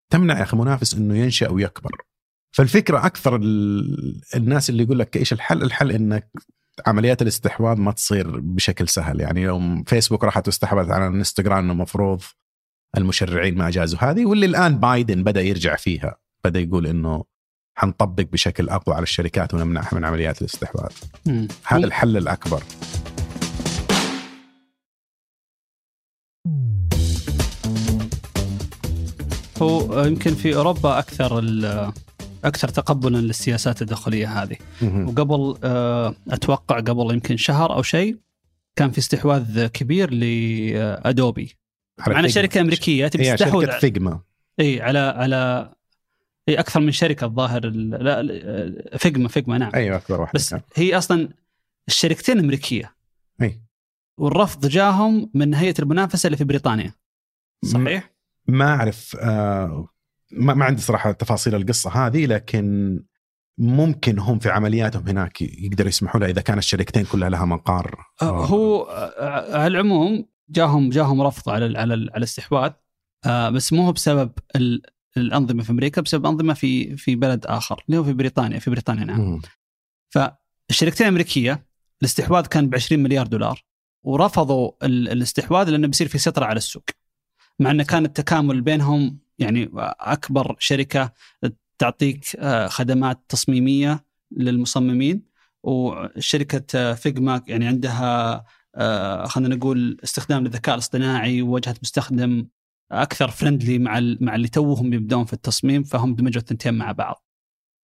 [0.10, 1.92] تمنع يا أخي منافس إنه ينشأ ويكبر.
[2.52, 3.36] فالفكرة أكثر
[4.36, 6.32] الناس اللي يقول لك إيش الحل؟ الحل إنك
[6.88, 9.20] عمليات الاستحواذ ما تصير بشكل سهل.
[9.20, 12.22] يعني يوم فيسبوك راحت واستحوذت على الانستغرام إنه المفروض
[12.98, 17.24] المشرعين ما أجازوا هذه واللي الآن بايدن بدأ يرجع فيها بدأ يقول إنه
[17.76, 20.92] حنطبق بشكل أقوى على الشركات ونمنعها من عمليات الاستحواذ.
[21.66, 22.64] هذا الحل الأكبر.
[29.62, 31.40] هو يمكن في أوروبا أكثر
[32.46, 34.58] أكثر تقبلا للسياسات الداخلية هذه.
[34.82, 38.18] وقبل آه، أتوقع قبل يمكن شهر أو شيء
[38.76, 41.56] كان في استحواذ كبير لادوبي
[42.08, 44.20] معنا شركة أمريكية تبي تستحوذ شركة فيجما.
[44.60, 45.72] اي على على
[46.50, 49.72] اي أكثر من شركة الظاهر لا فيجما فيجما نعم.
[49.76, 50.62] أيوه أكبر واحدة بس كان.
[50.76, 51.30] هي أصلا
[51.88, 52.96] الشركتين أمريكية.
[53.42, 53.62] اي
[54.18, 56.94] والرفض جاهم من هيئه المنافسة اللي في بريطانيا.
[57.66, 58.12] صحيح؟
[58.48, 59.88] ما أعرف آه
[60.32, 63.00] ما, ما عندي صراحة تفاصيل القصة هذه لكن
[63.58, 68.06] ممكن هم في عملياتهم هناك يقدروا يسمحوا لها إذا كانت الشركتين كلها لها مقار.
[68.22, 72.72] آه هو آه، على العموم جاهم جاهم رفض على على على الاستحواذ
[73.26, 74.32] آه بس مو بسبب
[75.18, 79.06] الأنظمة في أمريكا بسبب أنظمة في في بلد آخر اللي هو في بريطانيا في بريطانيا
[79.06, 79.42] نعم.
[80.10, 81.66] فالشركتين الأمريكية
[82.02, 83.66] الاستحواذ كان ب 20 مليار دولار
[84.04, 86.84] ورفضوا الاستحواذ لأنه بيصير في سيطره على السوق
[87.60, 91.14] مع أنه كان التكامل بينهم يعني أكبر شركة
[91.80, 95.24] تعطيك آه، خدمات تصميمية للمصممين
[95.64, 98.44] وشركة فيجما يعني عندها
[98.76, 102.48] آه، خلينا نقول استخدام للذكاء الاصطناعي ووجهة مستخدم
[102.92, 107.26] أكثر فرندلي مع مع اللي توهم يبدون في التصميم فهم دمجوا الثنتين مع بعض.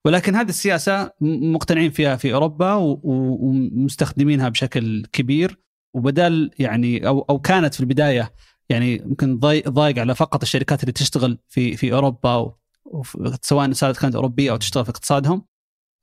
[0.05, 5.59] ولكن هذه السياسة مقتنعين فيها في أوروبا ومستخدمينها بشكل كبير
[5.93, 8.33] وبدال يعني أو أو كانت في البداية
[8.69, 12.53] يعني يمكن ضايق على فقط الشركات اللي تشتغل في في أوروبا
[13.41, 15.45] سواء كانت أوروبية أو تشتغل في اقتصادهم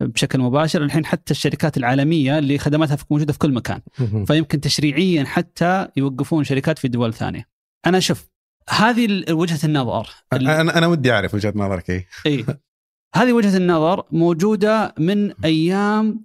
[0.03, 0.85] بشكل مباشر.
[0.85, 3.81] الحين حتى الشركات العالمية اللي خدماتها موجودة في كل مكان.
[4.27, 7.49] فيمكن تشريعيا حتى يوقفون شركات في دول ثانية.
[7.87, 8.31] أنا شوف
[8.69, 12.07] هذه وجهة النظر أنا أنا ودي أعرف وجهة نظرك إي.
[12.27, 12.47] إي.
[13.15, 16.25] هذه وجهة النظر موجودة من أيام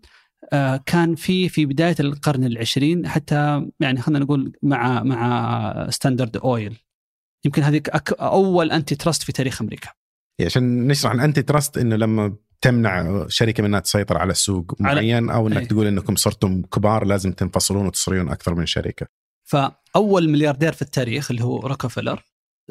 [0.86, 6.78] كان في في بداية القرن العشرين حتى يعني خلينا نقول مع مع Standard Oil
[7.46, 7.82] يمكن هذه
[8.12, 9.90] أول antitrust في تاريخ أمريكا.
[10.42, 15.58] عشان نشرح ال antitrust إنه لما تمنع شركة منها تسيطر على سوق معين أو إنك
[15.58, 15.66] أي.
[15.66, 19.08] تقول إنكم صرتم كبار لازم تنفصلون وتصيرون أكثر من شركة.
[19.44, 22.26] فأول ملياردير في التاريخ اللي هو روكفلر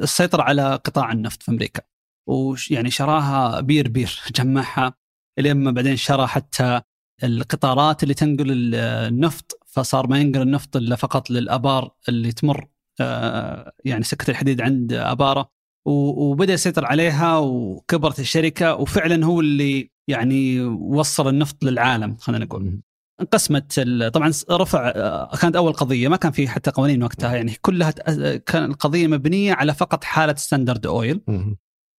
[0.04, 1.82] سيطر على قطاع النفط في أمريكا.
[2.28, 4.94] ويعني شراها بير بير جمعها
[5.38, 6.80] لين ما بعدين شرى حتى
[7.24, 12.68] القطارات اللي تنقل ال- النفط فصار ما ينقل النفط إلا فقط للآبار اللي تمر
[13.00, 15.50] آه، يعني سكة الحديد عند آباره.
[15.86, 22.80] وبدأ يسيطر عليها وكبرت الشركة وفعلا هو اللي يعني وصل النفط للعالم خلينا نقول.
[23.20, 23.80] انقسمت
[24.14, 27.90] طبعا رفع آه، كانت أول قضية ما كان في حتى قوانين وقتها يعني كلها
[28.36, 31.20] كان القضية مبنية على فقط حالة Standard Oil.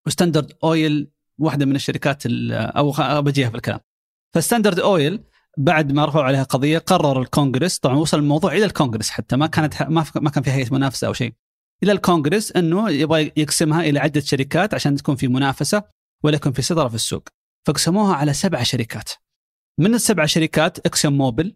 [0.08, 1.08] و Standard Oil
[1.40, 3.80] واحدة من الشركات ال- أو بجيها في الكلام.
[4.36, 5.24] ف Standard Oil
[5.58, 9.84] بعد ما رفعوا عليها قضية قرر الكونغرس طبعا وصل الموضوع إلى الكونغرس حتى ما كانت
[9.84, 11.34] ما ما كان في هيئة منافسة أو شيء
[11.84, 15.84] إلى الكونغرس إنه يبغى يقسمها إلى عدة شركات عشان تكون في منافسة
[16.24, 17.30] ولا يكون في سيطره في السوق
[17.68, 19.10] فقسموها على سبع شركات
[19.80, 21.56] من السبع شركات ExxonMobil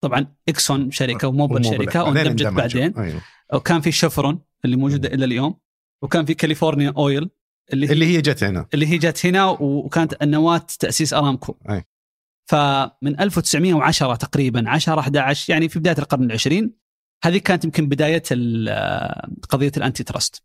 [0.00, 1.84] طبعا Exxon شركة و Mobil و Mobil.
[1.84, 2.46] شركة واندمجت.
[2.46, 3.20] بعدين أيوه.
[3.54, 5.54] وكان في شفرون اللي موجودة إلى اليوم
[6.02, 7.30] وكان في California Oil
[7.72, 11.84] اللي هي اللي هي جت هنا اللي هي جت هنا وكانت النواه تأسيس أرامكو أي.
[12.50, 16.72] فمن 1910 تقريبا 10 11 يعني في بداية القرن العشرين
[17.24, 20.42] هذه كانت يمكن بداية ال- قضية ال antitrust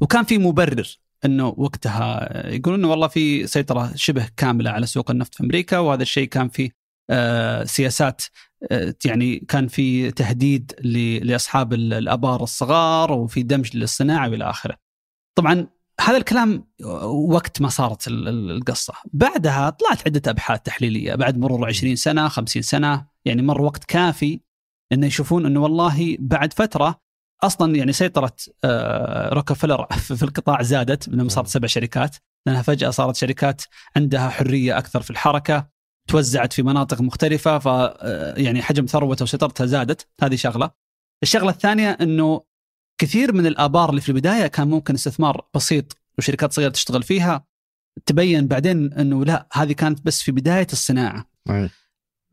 [0.00, 5.34] وكان في مبرر إنه وقتها يقولون إنه والله في سيطرة شبه كاملة على سوق النفط
[5.34, 6.70] في أمريكا وهذا الشيء كان في
[7.10, 8.22] آه، سياسات
[8.70, 10.72] آه، يعني كان في تهديد
[11.22, 14.76] لأصحاب ال- الأبار الصغار وفي دمج للصناعة وإلى آخره.
[15.38, 15.66] طبعا
[16.00, 16.64] هذا الكلام
[17.28, 22.28] وقت ما صارت ال- ال- القصة، بعدها طلعت عدة أبحاث تحليلية بعد مرور 20 سنة
[22.28, 23.06] 50 سنة.
[23.24, 24.40] يعني مر وقت كافي
[24.92, 27.00] انه يشوفون إنه والله بعد فترة
[27.42, 32.16] أصلا يعني سيطرة آه، روكفلر في في القطاع زادت لما صارت سبع شركات.
[32.46, 33.62] لأنها فجأة صارت شركات
[33.96, 35.68] عندها حرية أكثر في الحركة
[36.08, 40.08] توزعت في مناطق مختلفة ف آه، يعني حجم ثروتها وسيطرتها زادت.
[40.22, 40.70] هذه شغلة.
[41.22, 42.42] الشغلة الثانية إنه
[42.98, 47.44] كثير من الآبار اللي في البداية كان ممكن استثمار بسيط وشركات صغيرة تشتغل فيها
[48.06, 51.70] تبين بعدين إنه لا هذه كانت بس في بداية الصناعة أي.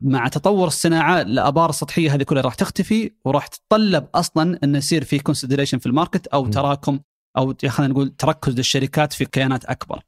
[0.02, 5.18] مع تطور الصناعة الآبار السطحية هذه كلها راح تختفي وراح تتطلب أصلا انه يصير في
[5.18, 6.50] consolidation في ال market أو م.
[6.50, 7.00] تراكم
[7.36, 10.02] أو خلينا نقول تركز للشركات في كيانات أكبر.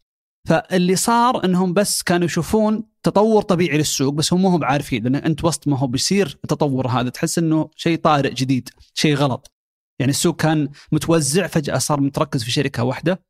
[0.48, 5.14] فاللي صار إنهم بس كانوا يشوفون تطور طبيعي للسوق بس هم ما هم عارفين لأن
[5.14, 9.57] أنت وسط ما هو بيصير التطور هذا تحس إنه شيء طارئ جديد، شيء غلط.
[9.98, 13.22] يعني السوق كان متوزع فجأة صار متركز في شركة واحدة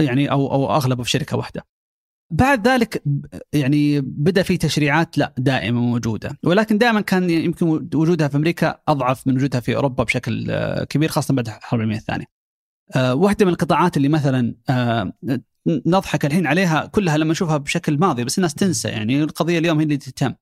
[0.00, 1.66] يعني أو أو أغلبه في شركة واحدة.
[2.30, 3.02] بعد ذلك
[3.52, 9.26] يعني بدأ في تشريعات لا دائما موجودة ولكن دائما كان يمكن وجودها في أمريكا أضعف
[9.26, 12.26] من وجودها في أوروبا بشكل آه، كبير خاصة بعد الحرب العالمية الثانية.
[12.96, 15.12] آه، واحدة من القطاعات اللي مثلا آه،
[15.66, 19.84] نضحك الحين عليها كلها لما نشوفها بشكل ماضي بس الناس تنسى يعني القضية اليوم هي
[19.84, 20.34] اللي تهتم.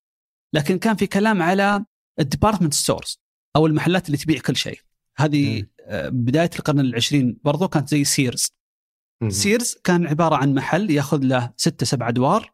[0.52, 1.84] لكن كان في كلام على
[2.20, 3.20] ال department stores
[3.56, 4.80] أو المحلات اللي تبيع كل شيء.
[5.16, 5.64] هذه
[6.08, 8.48] بداية القرن العشرين برضو كانت زي Sears.
[9.28, 12.52] Sears كان عبارة عن محل ياخذ له ستة سبع أدوار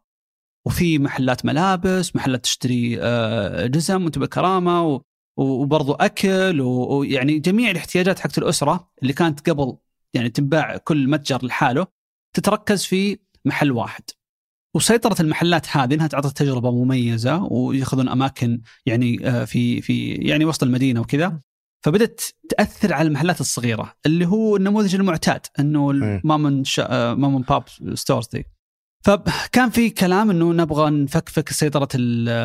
[0.67, 5.01] وفي محلات ملابس محلات تشتري آه، جزم وانت بكرامه و-
[5.37, 9.77] وبرضو أكل ويعني جميع الاحتياجات حقت الأسرة اللي كانت قبل
[10.13, 11.87] يعني تنباع كل متجر لحاله
[12.35, 14.03] تتركز في محل واحد.
[14.75, 20.63] وسيطرة المحلات هذه إنها تعطي تجربة مميزة وياخذون أماكن يعني آه، في في يعني وسط
[20.63, 21.41] المدينة وكذا
[21.83, 26.19] فبدت تأثر على المحلات الصغيرة اللي هو النموذج المعتاد إنه إيه.
[26.23, 26.63] المامن
[27.17, 27.63] مامن باب
[27.93, 28.45] ستورز دي
[29.05, 31.87] فكان في كلام إنه نبغى نفكفك سيطرة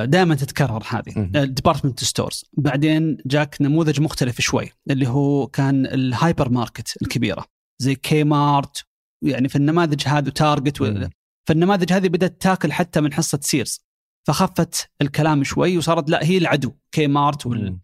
[0.05, 1.31] دائما تتكرر هذه.
[1.37, 7.45] ال department stores بعدين جاك نموذج مختلف شوي اللي هو كان الهايبر ماركت الكبيرة
[7.79, 8.85] زي Kmart
[9.23, 11.11] يعني في النماذج هذه Target.
[11.49, 13.81] فالنماذج هذه بدأت تاكل حتى من حصة Sears
[14.27, 17.79] فخفت الكلام شوي وصارت لا هي العدو Kmart وال...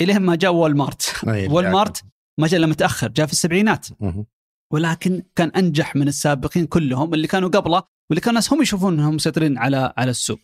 [0.00, 1.14] الين ما جاء Walmart.
[1.52, 2.04] Walmart
[2.40, 3.86] ما جاء إلا متأخر جاء في السبعينات.
[4.72, 9.14] ولكن كان أنجح من السابقين كلهم اللي كانوا قبله واللي كانوا الناس هم يشوفون انهم
[9.14, 10.40] مسيطرين على على السوق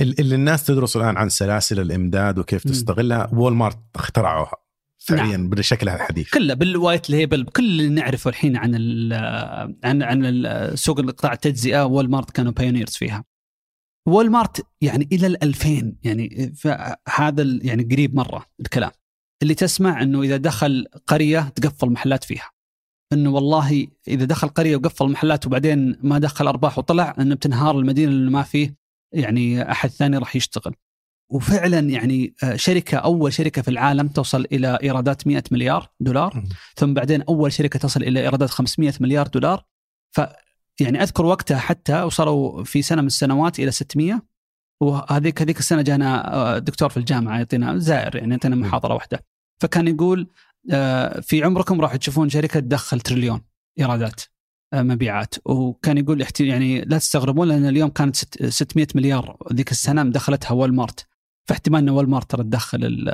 [0.00, 2.64] ال- اللي الناس تدرس الآن عن سلاسل الإمداد وكيف.
[2.64, 4.52] تستغلها Walmart اخترعوها
[4.98, 5.48] فعليا نعم.
[5.50, 9.12] بشكلها الحديث كله بال white label بكل اللي نعرفه الحين عن ال
[9.84, 13.24] عن عن سوق القطاع التجزئة Walmart كانوا pioneers فيها.
[14.06, 16.52] Walmart يعني إلى ال 2000 يعني
[17.14, 18.90] هذا ال- يعني قريب مرة الكلام
[19.42, 22.50] اللي تسمع إنه إذا دخل قرية تقفل محلات فيها.
[23.12, 28.12] إنه والله إذا دخل قرية وقفل محلات وبعدين ما دخل أرباح وطلع انه بتنهار المدينة
[28.12, 28.76] لأنه ما فيه
[29.12, 30.74] يعني أحد ثاني راح يشتغل.
[31.30, 36.44] وفعلا يعني آه، شركة أول شركة في العالم توصل إلى إيرادات 100 مليار دولار.
[36.76, 39.64] ثم بعدين أول شركة تصل إلى إيرادات 500 مليار دولار
[40.80, 44.34] يعني أذكر وقتها حتى وصلوا في سنة من السنوات إلى 600
[44.82, 49.24] وهذيك هذيك السنة جانا آه، دكتور في الجامعة يعطينا زائر يعني يعطينا محاضرة واحدة.
[49.60, 50.30] فكان يقول
[50.72, 53.40] آه، في عمركم راح تشوفون شركة تدخل تريليون
[53.78, 54.22] إيرادات
[54.72, 55.34] آه، مبيعات.
[55.44, 61.06] وكان يقول يعني لا تستغربون لأن اليوم كانت 600 مليار ذيك السنة مدخلتها Walmart
[61.48, 63.08] فاحتمال إن Walmart ترى تدخل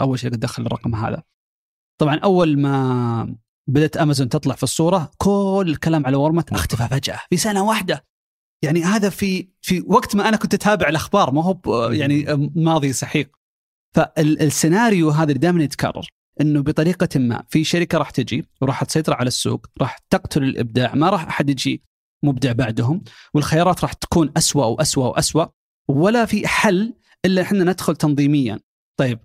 [0.00, 1.22] أول شيء تدخل الرقم هذا.
[2.00, 3.36] طبعا أول ما
[3.70, 8.04] بدأت امازون تطلع في الصورة كل الكلام على Walmart أختفى فجأة في سنة واحدة.
[8.62, 13.30] يعني هذا في في وقت ما أنا كنت أتابع الأخبار ما هو يعني ماضي سحيق.
[13.94, 16.06] فالسيناريو هذا اللي دائما يتكرر
[16.40, 21.10] إنه بطريقة ما في شركة راح تجي وراح تسيطر على السوق راح تقتل الإبداع ما
[21.10, 21.82] راح أحد يجي
[22.22, 23.02] مبدع بعدهم
[23.34, 25.46] والخيارات راح تكون أسوأ وأسوأ وأسوأ
[25.88, 28.60] ولا في حل إلا إحنا ندخل تنظيميا.
[28.96, 29.18] طيب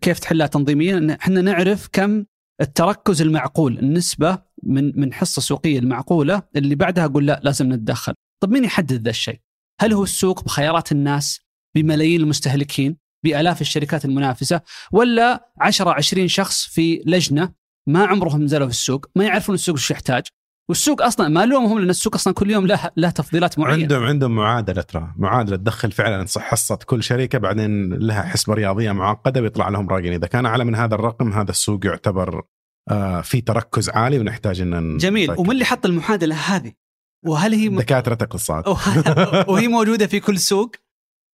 [0.00, 2.24] كيف تحلها تنظيميا؟ إحنا نعرف كم
[2.60, 8.14] التركز المعقول النسبة من من حصة سوقية المعقولة اللي بعدها أقول لا لازم نتدخل.
[8.42, 9.40] طب مين يحدد ذا الشيء؟
[9.80, 11.40] هل هو السوق بخيارات الناس
[11.74, 14.60] بملايين المستهلكين بآلاف الشركات المنافسة
[14.92, 17.52] ولا 10 20 شخص في لجنة
[17.88, 20.26] ما عمرهم نزلوا في السوق ما يعرفون السوق إيش يحتاج؟
[20.70, 23.82] والسوق أصلا ما لومهم لأن السوق أصلا كل يوم له له تفضيلات معينة.
[23.82, 25.14] عندهم عندهم معادلة ترى.
[25.16, 30.26] معادلة تدخل فعلا حصه كل شركة بعدين لها حسبه رياضية معقدة بيطلع لهم راجل إذا
[30.26, 32.42] كان أعلى من هذا الرقم هذا السوق يعتبر
[32.90, 35.30] آه في تركز عالي ونحتاج إن جميل.
[35.30, 36.72] ومن اللي حط المعادلة هذه؟
[37.26, 38.64] وهل هي دكاترة اقتصاد.
[39.50, 40.70] وهي موجودة في كل سوق؟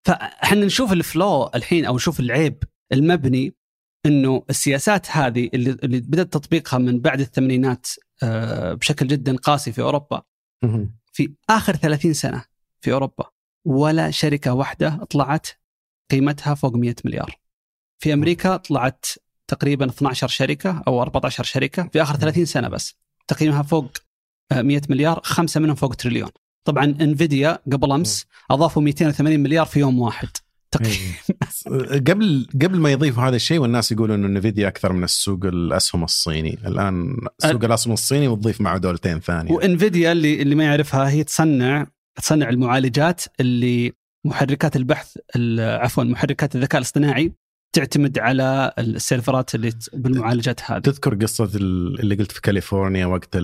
[0.08, 3.56] فإحنا نشوف الفلو الحين أو نشوف العيب المبني
[4.06, 7.88] إنه السياسات هذه اللي, اللي بدأت تطبيقها من بعد الثمانينات
[8.73, 10.21] بشكل جدا قاسي في أوروبا
[11.13, 12.45] في آخر 30 سنة
[12.82, 13.30] في أوروبا
[13.65, 15.47] ولا شركة واحدة طلعت
[16.12, 17.36] قيمتها فوق 100 مليار.
[17.99, 19.06] في أمريكا طلعت
[19.47, 22.95] تقريبا 12 شركة أو 14 شركة في آخر 30 سنة بس
[23.28, 23.91] تقييمها فوق
[24.51, 26.30] 100 آه، مليار خمسة منهم فوق تريليون.
[26.63, 30.30] طبعا إنفيديا قبل أمس أضافوا 280 مليار في يوم واحد.
[32.07, 36.57] قبل قبل ما يضيفوا هذا الشيء والناس يقولوا إنه انفيديا أكثر من السوق الأسهم الصيني.
[36.67, 39.51] الآن سوق الأسهم الصيني وتضيف معه دولتين ثانية.
[39.51, 43.93] وانفيديا اللي اللي ما يعرفها هي تصنع تصنع المعالجات اللي
[44.25, 45.17] محركات البحث
[45.59, 47.31] عفوا محركات الذكاء الاصطناعي
[47.75, 50.79] تعتمد على السيرفرات اللي بالمعالجات هذه.
[50.79, 53.35] تذكر قصة اللي قلت في كاليفورنيا وقت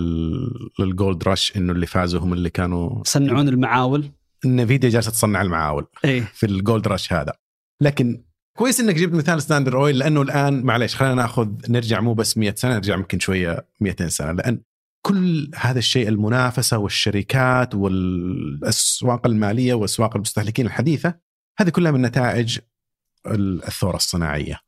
[0.80, 4.12] ال gold rush إنه اللي فازوا هم اللي كانوا يصنعون المعاول.
[4.46, 7.34] Nvidia جالسه تصنع المعاول إيه؟ في ال gold rush هذا.
[7.82, 8.24] لكن
[8.58, 12.56] كويس إنك جبت مثال Standard Oil لأنه الآن معلش خلينا نأخذ نرجع مو بس 100
[12.56, 14.62] سنة نرجع يمكن شوية 200 سنة لأن
[15.02, 21.14] كل هذا الشيء المنافسة والشركات والأسواق المالية وأسواق المستهلكين الحديثة
[21.58, 22.60] هذه كلها من نتائج
[23.28, 24.60] الثورة الصناعية.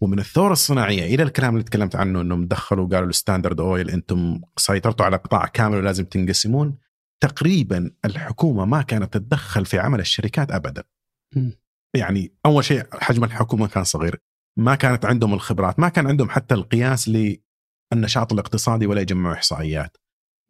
[0.00, 4.40] ومن الثورة الصناعية إلى الكلام اللي تكلمت عنه إنهم دخلوا قالوا ال Standard Oil أنتم
[4.56, 6.74] سيطرتوا على قطاع كامل ولازم تنقسمون.
[7.22, 10.84] تقريبا الحكومة ما كانت تتدخل في عمل الشركات ابدا.
[11.96, 14.22] يعني أول شيء حجم الحكومة كان صغير،
[14.58, 17.08] ما كانت عندهم الخبرات، ما كان عندهم حتى القياس
[17.92, 19.96] للنشاط الاقتصادي ولا يجمعوا إحصائيات.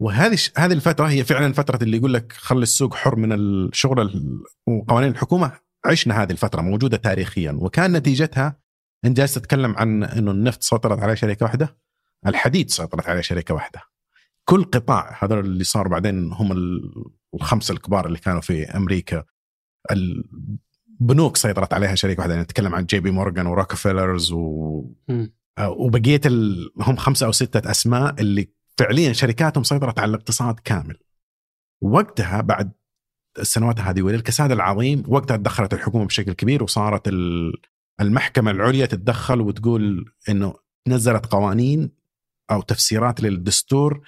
[0.03, 4.23] وهذه هذه الفترة هي فعلا فتره اللي يقول لك خلي السوق حر من الشغل
[4.69, 5.53] وقوانين الحكومة
[5.87, 8.61] عشنا هذه الفترة موجودة تاريخيا وكان نتيجتها
[9.05, 11.77] انت جالس تتكلم عن إنه النفط سيطرت عليه شركة واحدة
[12.27, 13.81] الحديد سيطرت عليه شركة واحدة
[14.45, 16.53] كل قطاع هذول اللي صار بعدين هم
[17.35, 19.25] الخمسه الكبار اللي كانوا في أمريكا
[19.91, 24.85] البنوك سيطرت عليها شركه واحدة يعني نتكلم عن جي بي مورغان وروكفيلرز و
[25.59, 26.71] آه، وبقيه ال...
[26.81, 28.49] هم خمسة أو ستة أسماء اللي
[28.79, 30.99] فعليا شركاتهم سيطرت على الاقتصاد كامل.
[31.83, 32.73] وقتها بعد
[33.39, 37.09] السنوات هذه وللكساد العظيم وقتها تدخلت الحكومة بشكل كبير وصارت
[38.01, 40.55] المحكمة العليا تتدخل وتقول إنه
[40.89, 41.91] نزلت قوانين
[42.51, 44.01] أو تفسيرات للدستور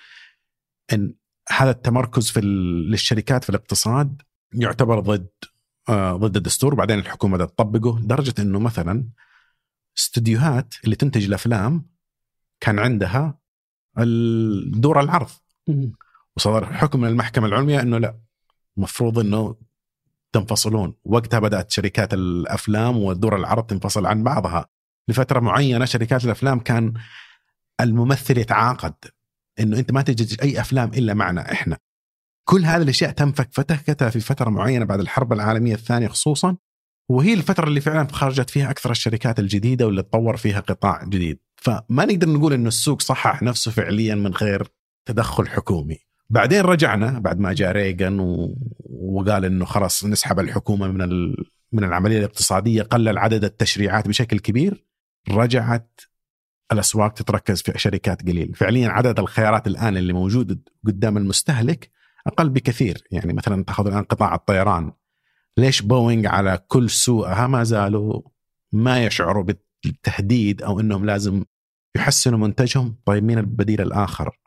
[0.93, 1.15] إن
[1.49, 4.23] هذا التمركز في للشركات في الاقتصاد
[4.55, 5.29] يعتبر ضد
[5.89, 6.75] آه ضد الدستور.
[6.75, 9.09] وبعدين الحكومة بدات تطبقه لدرجة إنه مثلا
[9.99, 11.87] استديوهات اللي تنتج الأفلام
[12.61, 13.39] كان عندها
[14.67, 15.31] دور العرض.
[16.37, 18.19] وصدر حكم من المحكمة العليا إنه لا
[18.77, 19.57] المفروض إنه
[20.33, 20.95] تنفصلون.
[21.05, 24.67] وقتها بدأت شركات الأفلام ودور العرض تنفصل عن بعضها.
[25.09, 26.95] لفترة معينة شركات الأفلام كان
[27.81, 28.95] الممثل يتعاقد.
[29.61, 31.79] إنه أنت ما تنتج أي أفلام إلا معنا إحنا.
[32.45, 36.57] كل هذه الأشياء تم فتكتها في فترة معينة بعد الحرب العالمية الثانية خصوصا
[37.09, 41.39] وهي الفترة اللي فعلا خرجت فيها أكثر الشركات الجديدة واللي تطور فيها قطاع جديد.
[41.57, 44.69] فما نقدر نقول إنه السوق صحح نفسه فعليا من غير
[45.07, 45.99] تدخل حكومي.
[46.31, 48.57] بعدين رجعنا بعد ما جاء ريغان و...
[48.91, 51.45] وقال إنه خلاص نسحب الحكومة من ال...
[51.73, 54.85] من العملية الاقتصادية قلل عدد التشريعات بشكل كبير.
[55.29, 56.01] رجعت
[56.73, 58.55] الأسواق تتركز في شركات قليل.
[58.55, 61.91] فعليا عدد الخيارات الآن اللي موجود قدام المستهلك
[62.27, 63.05] أقل بكثير.
[63.11, 64.93] يعني مثلا تأخذ الآن قطاع الطيران.
[65.57, 68.23] ليش بوينغ على كل سوقها ما زالوا
[68.73, 69.45] ما يشعروا
[69.85, 71.45] بالتهديد أو إنهم لازم
[71.97, 74.39] يحسنوا منتجهم؟ طيب مين البديل الآخر؟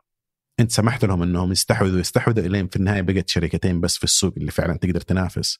[0.60, 4.50] أنت سمحت لهم إنهم يستحوذوا يستحوذوا الين في النهاية بقت شركتين بس في السوق اللي
[4.50, 5.58] فعلا تقدر تنافس.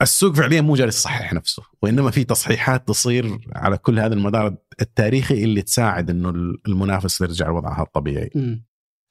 [0.00, 5.44] فالسوق فعليا مو جالس يصحح نفسه وإنما في تصحيحات تصير على كل هذا المدار التاريخي
[5.44, 6.30] اللي تساعد إنه
[6.68, 8.30] المنافس يرجع لوضعها الطبيعي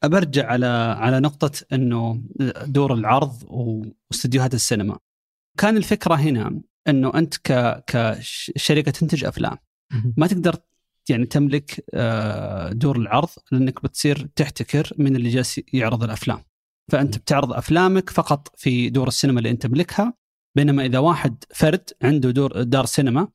[0.04, 0.66] برجع على
[1.00, 2.22] على نقطة إنه
[2.66, 5.00] دور العرض واستديوهات السينما.
[5.58, 9.58] كان الفكرة هنا إنه أنت ك كشركة تنتج أفلام
[10.18, 10.56] ما تقدر
[11.10, 16.44] يعني تملك آه، دور العرض لأنك بتصير تحتكر من اللي جالس يعرض الأفلام.
[16.92, 20.14] فأنت بتعرض أفلامك فقط في دور السينما اللي أنت تملكها
[20.56, 23.28] بينما إذا واحد فرد عنده دور دار سينما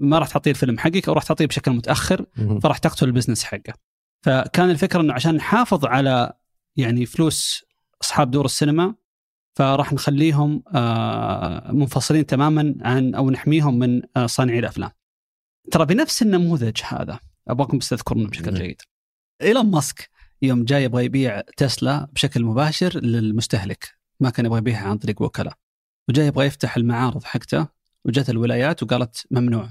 [0.00, 2.26] ما راح تعطيه الفيلم حقك أو راح تعطيه بشكل متأخر
[2.62, 3.74] فراح تقتل البزنس حقه.
[4.22, 6.32] فكان الفكرة إنه عشان نحافظ على
[6.76, 7.64] يعني فلوس
[8.02, 8.94] أصحاب دور السينما
[9.56, 14.90] فراح نخليهم آه، منفصلين تماما عن أو نحميهم من آه، صانعي الأفلام.
[15.70, 18.82] ترى بنفس النموذج هذا أبغاكم بس تذكرونه بشكل جيد.
[19.42, 20.10] إيلون ماسك
[20.42, 25.54] يوم جاي يبغى يبيع تسلا بشكل مباشر للمستهلك ما كان يبغى يبيعها عن طريق وكلاء
[26.08, 27.66] وجاي يبغى يفتح المعارض حقته
[28.04, 29.68] وجت الولايات وقالت ممنوع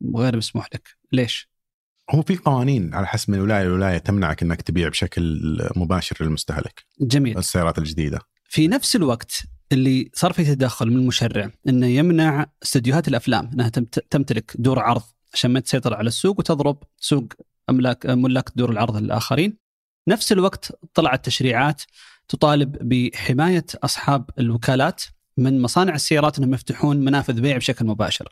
[0.00, 1.48] وغير مسموح لك ليش؟
[2.10, 5.42] هو في قوانين على حسب من ولاية لولاية تمنعك إنك تبيع بشكل
[5.76, 11.86] مباشر للمستهلك جميل السيارات الجديدة في نفس الوقت اللي صار في تدخل من المشرع إنه
[11.86, 13.68] يمنع استديوهات الأفلام إنها
[14.10, 15.02] تمتلك دور عرض
[15.34, 17.32] عشان ما تسيطر على السوق وتضرب سوق
[17.70, 19.58] املاك ملاك دور العرض الآخرين.
[20.08, 21.82] نفس الوقت طلعت تشريعات
[22.28, 25.02] تطالب بحماية أصحاب الوكالات
[25.38, 28.28] من مصانع السيارات انهم يفتحون منافذ بيع بشكل مباشر.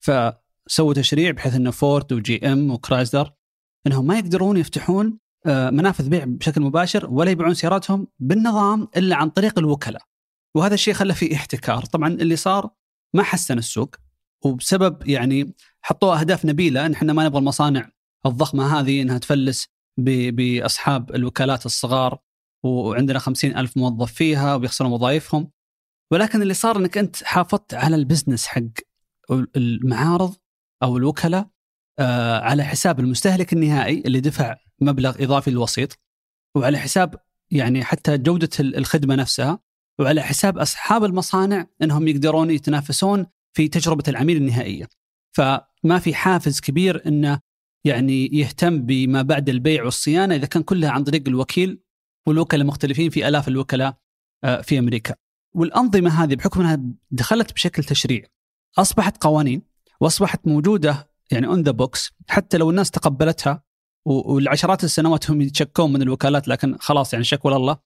[0.00, 3.32] فسووا تشريع بحيث انه Ford و GM و Chrysler
[3.86, 9.30] إنهم ما يقدرون يفتحون آه، منافذ بيع بشكل مباشر ولا يبيعون سياراتهم بالنظام إلا عن
[9.30, 10.02] طريق الوكلاء.
[10.56, 12.70] وهذا الشيء خلى فيه احتكار، طبعا اللي صار
[13.14, 13.96] ما حسن السوق
[14.44, 17.90] وبسبب يعني حطوا أهداف نبيلة إن إحنا ما نبغى المصانع
[18.26, 22.18] الضخمة هذه إنها تفلس بأصحاب الوكالات الصغار
[22.64, 25.50] وعندنا خمسين ألف موظف فيها وبيخسرون وظائفهم
[26.12, 28.62] ولكن اللي صار إنك أنت حافظت على البزنس حق
[29.56, 30.34] المعارض
[30.82, 31.48] أو الوكلاء
[31.98, 35.98] آه على حساب المستهلك النهائي اللي دفع مبلغ إضافي للوسيط
[36.56, 37.14] وعلى حساب
[37.50, 39.58] يعني حتى جودة الخدمة نفسها
[39.98, 43.26] وعلى حساب أصحاب المصانع إنهم يقدرون يتنافسون
[43.56, 44.88] في تجربة العميل النهائية.
[45.32, 47.40] فما في حافز كبير إنه
[47.84, 51.82] يعني يهتم بما بعد البيع والصيانة إذا كان كلها عن طريق الوكيل
[52.26, 53.96] والوكلاء مختلفين في آلاف الوكلاء
[54.44, 55.14] آه، في أمريكا.
[55.54, 56.80] والأنظمة هذه بحكم أنها
[57.10, 58.24] دخلت بشكل تشريع
[58.78, 59.62] أصبحت قوانين
[60.00, 63.62] وأصبحت موجودة يعني on the books حتى لو الناس تقبلتها
[64.04, 67.78] والعشرات السنوات هم يتشكون من الوكالات لكن خلاص يعني شكوى الله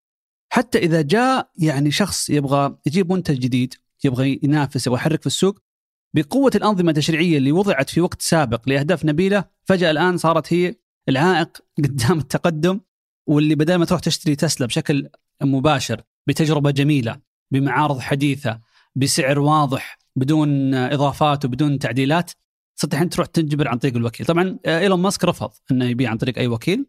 [0.52, 5.58] حتى إذا جاء يعني شخص يبغى يجيب منتج جديد يبغى ينافس يبغى يحرك في السوق
[6.14, 10.74] بقوة الأنظمة التشريعية اللي وضعت في وقت سابق لأهداف نبيلة فجأة الآن صارت هي
[11.08, 12.80] العائق قدام التقدم
[13.26, 15.08] واللي بدل ما تروح تشتري تسلا بشكل
[15.42, 18.60] مباشر بتجربة جميلة بمعارض حديثة
[18.96, 22.30] بسعر واضح بدون إضافات وبدون تعديلات
[22.74, 24.26] صرت الحين تروح تنجبر عن طريق الوكيل.
[24.26, 26.86] طبعا آه، إيلون ماسك رفض إنه يبيع عن طريق أي وكيل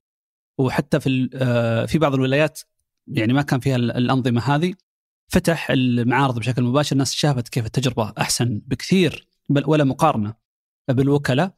[0.58, 2.60] وحتى في آه، في بعض الولايات
[3.08, 4.74] يعني ما كان فيها الأنظمة هذه
[5.28, 10.34] فتح المعارض بشكل مباشر الناس شافت كيف التجربة أحسن بكثير بل ولا مقارنة
[10.90, 11.56] بالوكلاء.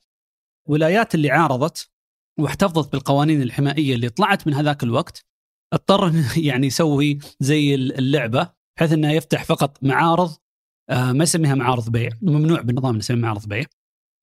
[0.65, 1.91] ولايات اللي عارضت
[2.39, 5.25] واحتفظت بالقوانين الحمائية اللي طلعت من هذاك الوقت
[5.73, 6.13] اضطر
[6.47, 10.35] يعني يسوي زي اللعبة بحيث انه يفتح فقط معارض
[10.89, 13.65] آه، ما يسميها معارض بيع ممنوع بالنظام نسميها معارض بيع.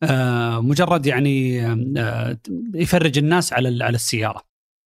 [0.03, 1.67] آه، مجرد يعني
[1.99, 2.39] آه،
[2.75, 4.43] يفرج الناس على على السيارة.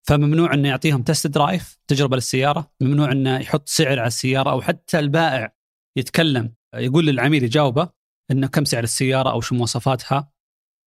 [0.08, 2.70] فممنوع إنه يعطيهم تست درايف تجربة للسيارة.
[2.80, 5.54] ممنوع إنه يحط سعر على السيارة أو حتى البائع
[5.98, 7.88] يتكلم يقول للعميل يجاوبه
[8.30, 10.32] إنه كم سعر السيارة أو شو مواصفاتها.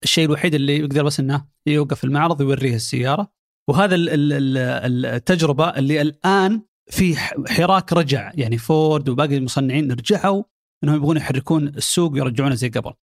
[0.03, 3.31] الشيء الوحيد اللي يقدر بس إنه يوقف المعرض ويوريه السيارة.
[3.69, 7.15] وهذا التجربة اللي الآن في
[7.47, 8.31] حراك رجع.
[8.33, 10.43] يعني فورد وباقي المصنعين رجعوا
[10.83, 12.93] إنهم يبغون يحركون السوق ويرجعونه زي قبل.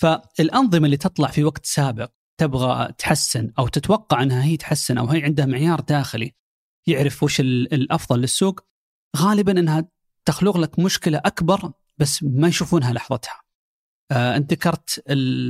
[0.00, 2.10] فالأنظمة اللي تطلع في وقت سابق
[2.40, 6.34] تبغى تحسن أو تتوقع أنها هي تحسن أو هي عندها معيار داخلي
[6.86, 8.60] يعرف وش الأفضل للسوق
[9.16, 9.88] غالبا إنها
[10.24, 13.40] تخلق لك مشكلة أكبر بس ما يشوفونها لحظتها.
[14.12, 15.02] آه أنت ذكرت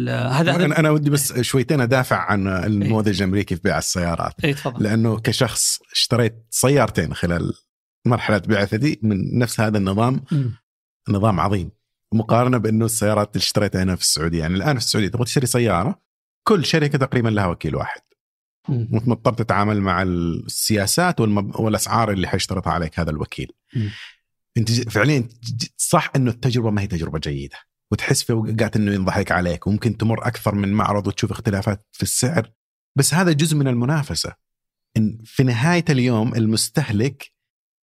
[0.08, 4.44] هذا أنا أنا ودي بس شويتين أدافع عن النموذج الامريكي في بيع السيارات.
[4.44, 4.84] اي تفضل.
[4.84, 7.54] لأنه كشخص اشتريت سيارتين خلال
[8.06, 10.48] مرحلة بعثتي من نفس هذا النظام م.
[11.08, 11.70] نظام عظيم
[12.14, 16.02] مقارنة بأنه السيارات اللي اشتريتها هنا في السعودية يعني الآن في السعودية تبغى تشتري سيارة
[16.48, 18.00] كل شركة تقريبا لها وكيل واحد.
[18.68, 21.60] وأنت مضطر تتعامل مع السياسات والمب...
[21.60, 23.52] والأسعار اللي حيشترطها عليك هذا الوكيل.
[23.76, 23.90] مم.
[24.56, 25.28] أنت فعليا
[25.76, 27.56] صح إنه التجربة ما هي تجربة جيدة
[27.92, 32.52] وتحس في اوقات إنه ينضحك عليك وممكن تمر أكثر من معرض وتشوف اختلافات في السعر
[32.98, 34.32] بس هذا جزء من المنافسة.
[34.96, 37.35] إن في نهاية اليوم المستهلك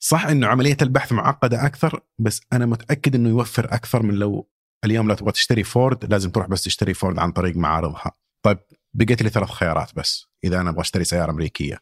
[0.05, 4.49] صح إنه عملية البحث معقدة أكثر بس أنا متأكد إنه يوفر أكثر من لو
[4.85, 8.11] اليوم لو تبغى تشتري فورد لازم تروح بس تشتري فورد عن طريق معارضها.
[8.45, 8.59] طيب
[8.93, 11.79] بقيت لي ثلاث خيارات بس إذا أنا أبغى أشتري سيارة أمريكية.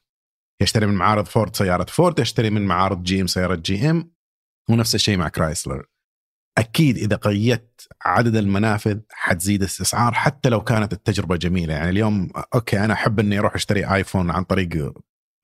[0.61, 4.11] يشتري من معارض فورد سيارة فورد، يشتري من معارض GM سيارة GM
[4.69, 5.85] ونفس الشيء مع Chrysler.
[6.57, 12.85] أكيد إذا قيدت عدد المنافذ حتزيد الإسعار حتى لو كانت التجربة جميلة، يعني اليوم okay
[12.85, 14.93] أنا أحب إني أروح أشتري iPhone عن طريق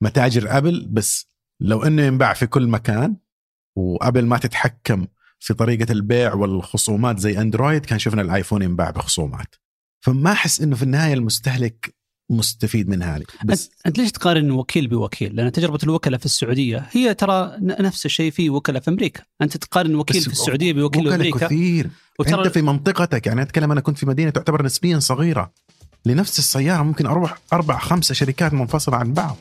[0.02, 3.16] متاجر Apple بس لو إنه ينباع في كل مكان
[3.76, 5.06] و Apple ما تتحكم
[5.38, 9.54] في طريقة البيع والخصومات زي Android كان شفنا ال iPhone ينباع بخصومات.
[10.00, 11.94] فما أحس إنه في النهاية المستهلك
[12.30, 17.14] مستفيد من هذه بس انت, ليش تقارن وكيل بوكيل؟ لأن تجربة الوكلاء في السعودية هي
[17.14, 21.46] ترى نفس الشيء في وكلاء في أمريكا، أنت تقارن وكيل في السعودية بوكيل وكلاء بامريكا
[21.46, 21.90] كثير.
[22.18, 25.52] وترى أنت في منطقتك يعني أتكلم أنا كنت في مدينة تعتبر نسبيا صغيرة.
[26.06, 29.36] لنفس السيارة ممكن أروح أربع خمسة شركات منفصلة عن بعض.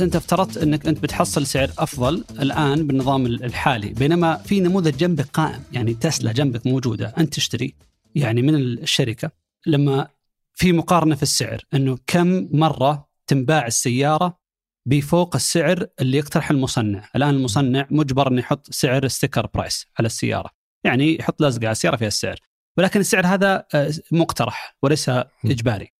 [0.00, 5.26] بس أنت افترضت أنك أنت بتحصل سعر أفضل الآن بالنظام الحالي بينما في نموذج جنبك
[5.26, 7.74] قائم يعني تسلا جنبك موجودة أنت تشتري
[8.14, 9.30] يعني من الشركة.
[9.66, 10.08] لما
[10.54, 14.38] في مقارنة في السعر إنه كم مرة تنباع السيارة
[14.86, 20.50] بفوق السعر اللي يقترح المصنع، الآن المصنع مجبر إنه يحط سعر sticker price على السيارة،
[20.84, 22.36] يعني يحط لزقة على السيارة فيها السعر،
[22.78, 25.08] ولكن السعر هذا آه، مقترح وليس
[25.44, 25.92] إجباري.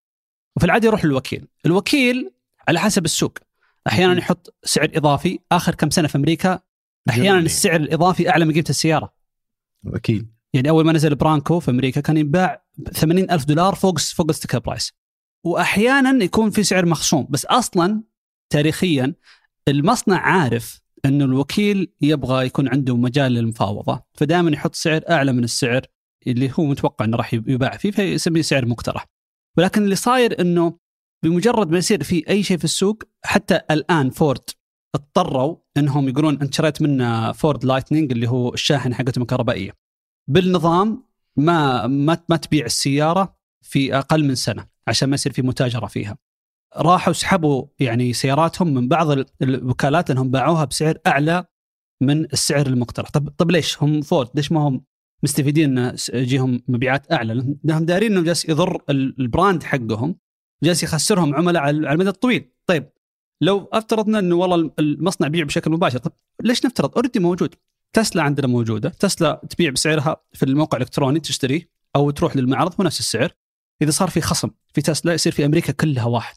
[0.57, 2.31] وفي العادة يروح للوكيل، الوكيل
[2.69, 3.39] على حسب السوق.
[3.87, 4.19] أحيانا.
[4.19, 5.39] يحط سعر إضافي.
[5.53, 6.61] آخر كم سنة في أمريكا
[7.11, 7.45] أحيانا جميل.
[7.45, 9.15] السعر الإضافي أعلى من قيمة السيارة.
[9.87, 10.33] أكيد.
[10.55, 14.27] يعني أول ما نزل برونكو في أمريكا كان ينباع ب 80 ألف دولار فوق فوق
[14.29, 14.93] ال sticker price
[15.45, 17.27] وأحيانا يكون في سعر مخصوم.
[17.31, 18.03] بس أصلا
[18.51, 19.15] تاريخيا
[19.69, 24.03] المصنع عارف انه الوكيل يبغى يكون عنده مجال للمفاوضة.
[24.15, 25.87] فدائما يحط سعر أعلى من السعر
[26.27, 29.07] اللي هو متوقع إنه راح يباع فيه فيسميه سعر مقترح.
[29.57, 30.79] ولكن اللي صاير إنه
[31.25, 34.51] بمجرد ما يصير في أي شيء في السوق حتى الآن فورد
[34.95, 39.73] اضطروا إنهم يقولون أنت شريت منا فورد لايتنينج اللي هو الشاحنة حقتهم الكهربائيه
[40.31, 41.05] بالنظام
[41.37, 46.19] ما ما ما تبيع السيارة في أقل من سنة عشان ما يصير في متاجرة فيها.
[46.77, 51.45] راحوا سحبوا يعني سياراتهم من بعض ال- الوكالات إنهم باعوها بسعر أعلى
[52.03, 54.85] من السعر المقترح، طب طب ليش؟ هم فورد ليش ما هم
[55.23, 60.17] مستفيدين إن يجيهم مبيعات أعلى؟ لأنهم دارين انه جالس يضر ال- ال brand حقهم
[60.63, 62.91] جالس يخسرهم عملاء على المدى الطويل، طيب
[63.41, 67.55] لو افترضنا إنه والله المصنع يبيع بشكل مباشر، طب ليش نفترض؟ already موجود
[67.93, 73.01] تسلا عندنا موجودة، تسلا تبيع بسعرها في الموقع الإلكتروني تشتريه أو تروح للمعرض هو نفس
[73.01, 73.33] السعر.
[73.83, 76.35] إذا صار في خصم في تسلا يصير في أمريكا كلها واحد.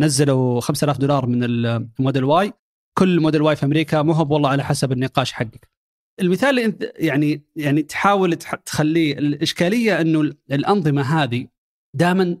[0.00, 2.52] نزلوا 5000 دولار من الموديل واي،
[2.98, 5.68] كل موديل واي في أمريكا مو هو والله على حسب النقاش حقك.
[6.20, 10.20] المثال اللي انت يعني يعني تحاول تح- تخليه الإشكالية إنه
[10.52, 11.46] الأنظمة هذه
[11.94, 12.38] دائما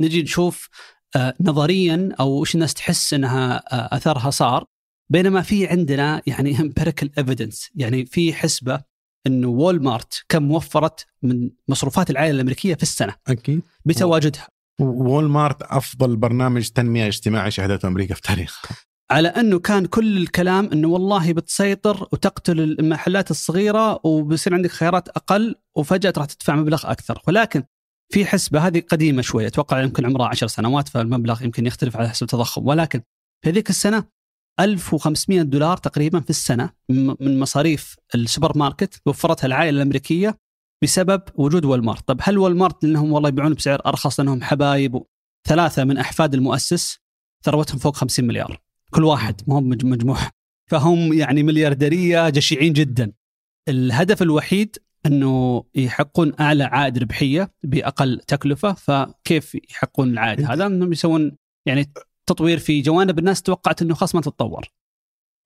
[0.00, 0.68] نجي نشوف
[1.16, 4.64] آه، نظريا أو وش الناس تحس إنها آه، أثرها صار.
[5.10, 8.80] بينما في عندنا يعني empirical evidence يعني في حسبة
[9.26, 13.14] إنه وول مارت كم وفرت من مصروفات العائلة الأمريكية في السنة.
[13.28, 13.62] أكيد.
[13.84, 14.48] بتواجدها.
[14.80, 18.76] وول مارت أفضل برنامج تنمية اجتماعي شهدته أمريكا في تاريخها.
[19.10, 25.54] على أنه كان كل الكلام إنه والله بتسيطر وتقتل المحلات الصغيرة وبيصير عندك خيارات أقل
[25.76, 27.22] وفجأة راح تدفع مبلغ أكثر.
[27.28, 27.62] ولكن
[28.12, 32.22] في حسبة هذه قديمة شوية أتوقع يمكن عمرها 10 سنوات فالمبلغ يمكن يختلف على حسب
[32.22, 32.66] التضخم.
[32.66, 33.02] ولكن
[33.44, 34.04] في هذيك السنة
[34.60, 36.70] 1500 دولار تقريبا في السنة
[37.20, 40.38] من مصاريف السوبر ماركت وفرتها العائلة الأمريكية
[40.82, 45.02] بسبب وجود والمارت، طب هل والمارت لأنهم والله يبيعون بسعر أرخص لأنهم حبايب
[45.48, 46.98] ثلاثة من أحفاد المؤسس
[47.44, 48.60] ثروتهم فوق 50 مليار.
[48.90, 50.30] كل واحد ما هم مج- مجموعه
[50.70, 53.12] فهم يعني مليارديرية جشعين جدا.
[53.68, 54.76] الهدف الوحيد
[55.06, 61.36] أنه يحققون أعلى عائد ربحية بأقل تكلفة فكيف يحققون العائد هذا؟ أنهم يسوون
[61.66, 61.92] يعني
[62.26, 64.68] تطوير في جوانب الناس توقعت إنه خلاص ما تتطور.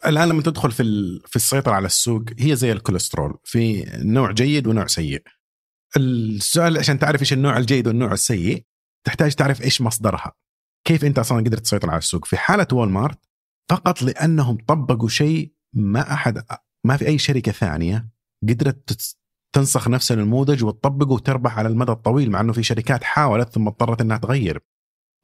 [0.06, 0.84] الآن لما تدخل في
[1.26, 5.22] في السيطرة على السوق هي زي الكوليسترول في نوع جيد ونوع سيء.
[5.96, 8.64] السؤال عشان تعرف إيش النوع الجيد والنوع السيء
[9.06, 10.32] تحتاج تعرف إيش مصدرها.
[10.84, 13.18] كيف أنت أصلا قدرت تسيطر على السوق؟ في حالة وول مارت
[13.70, 16.42] فقط لأنهم طبقوا شيء ما أحد
[16.84, 18.08] ما في أي شركة ثانية
[18.48, 19.16] قدرت
[19.53, 24.01] تنسخ نفس النموذج وتطبقه وتربح على المدى الطويل مع إنه في شركات حاولت ثم اضطرت
[24.01, 24.61] إنها تغير.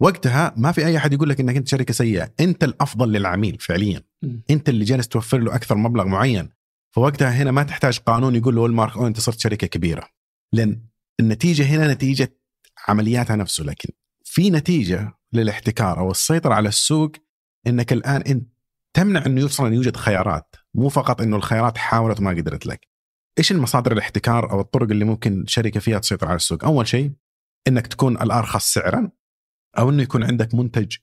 [0.01, 2.33] وقتها ما في أي أحد يقول لك إنك أنت شركة سيئة.
[2.41, 4.03] أنت الأفضل للعميل فعليا.
[4.51, 6.49] أنت اللي جالس توفر له أكثر مبلغ معين.
[6.91, 10.09] فوقتها هنا ما تحتاج قانون يقول له وول مارك أو أنت صرت شركة كبيرة.
[10.53, 10.83] لأن
[11.21, 12.37] النتيجة هنا نتيجة
[12.89, 13.89] عملياتها نفسه لكن
[14.25, 17.13] في نتيجة للاحتكار أو السيطرة على السوق
[17.67, 18.49] إنك الآن انت
[18.95, 20.57] تمنع إنه يوصل أن يوجد خيارات.
[20.75, 22.96] مو فقط إنه الخيارات حاولت وما قدرت لك.
[23.39, 27.13] إيش المصادر الاحتكار أو الطرق اللي ممكن شركة فيها تسيطر على السوق أول شيء
[27.69, 29.11] إنك تكون الأرخص سعرا
[29.79, 30.97] أو إنه يكون عندك منتج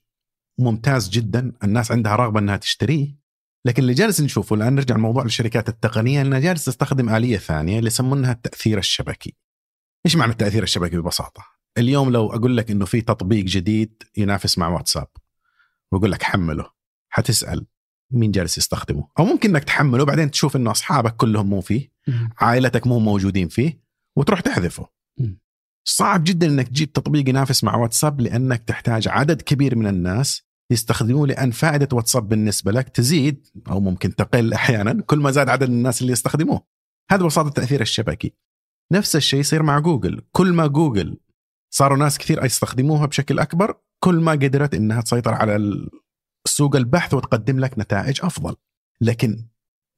[0.58, 3.24] ممتاز جدا الناس عندها رغبة إنها تشتريه
[3.66, 7.86] لكن اللي جالس نشوفه الآن نرجع لموضوع الشركات التقنية إنها جالس تستخدم آلية ثانية اللي
[7.86, 9.36] يسمونها التأثير الشبكي.
[10.06, 11.44] إيش معنى التأثير الشبكي ببساطة؟
[11.78, 15.08] اليوم لو أقول لك إنه في تطبيق جديد ينافس مع واتساب
[15.92, 16.70] وأقول لك حمله
[17.08, 17.66] حتسأل
[18.10, 21.93] مين جالس يستخدمه أو ممكن إنك تحمله بعدين تشوف إنه أصحابك كلهم مو فيه
[22.38, 23.80] عائلتك مو موجودين فيه
[24.18, 24.88] وتروح تحذفه.
[25.86, 30.42] صعب جدا إنك تجيب تطبيق ينافس مع واتساب لأنك تحتاج عدد كبير من الناس
[30.72, 35.62] يستخدموه لأن فائدة واتساب بالنسبة لك تزيد أو ممكن تقل أحيانا كل ما زاد عدد
[35.62, 36.66] الناس اللي يستخدموه.
[37.10, 38.32] هذا ببساطة التاثير الشبكي.
[38.92, 40.22] نفس الشيء يصير مع جوجل.
[40.32, 41.18] كل ما جوجل
[41.74, 43.74] صاروا ناس كثير يستخدموها بشكل أكبر
[44.04, 45.88] كل ما قدرت إنها تسيطر على
[46.46, 48.56] سوق البحث وتقدم لك نتائج أفضل.
[49.00, 49.46] لكن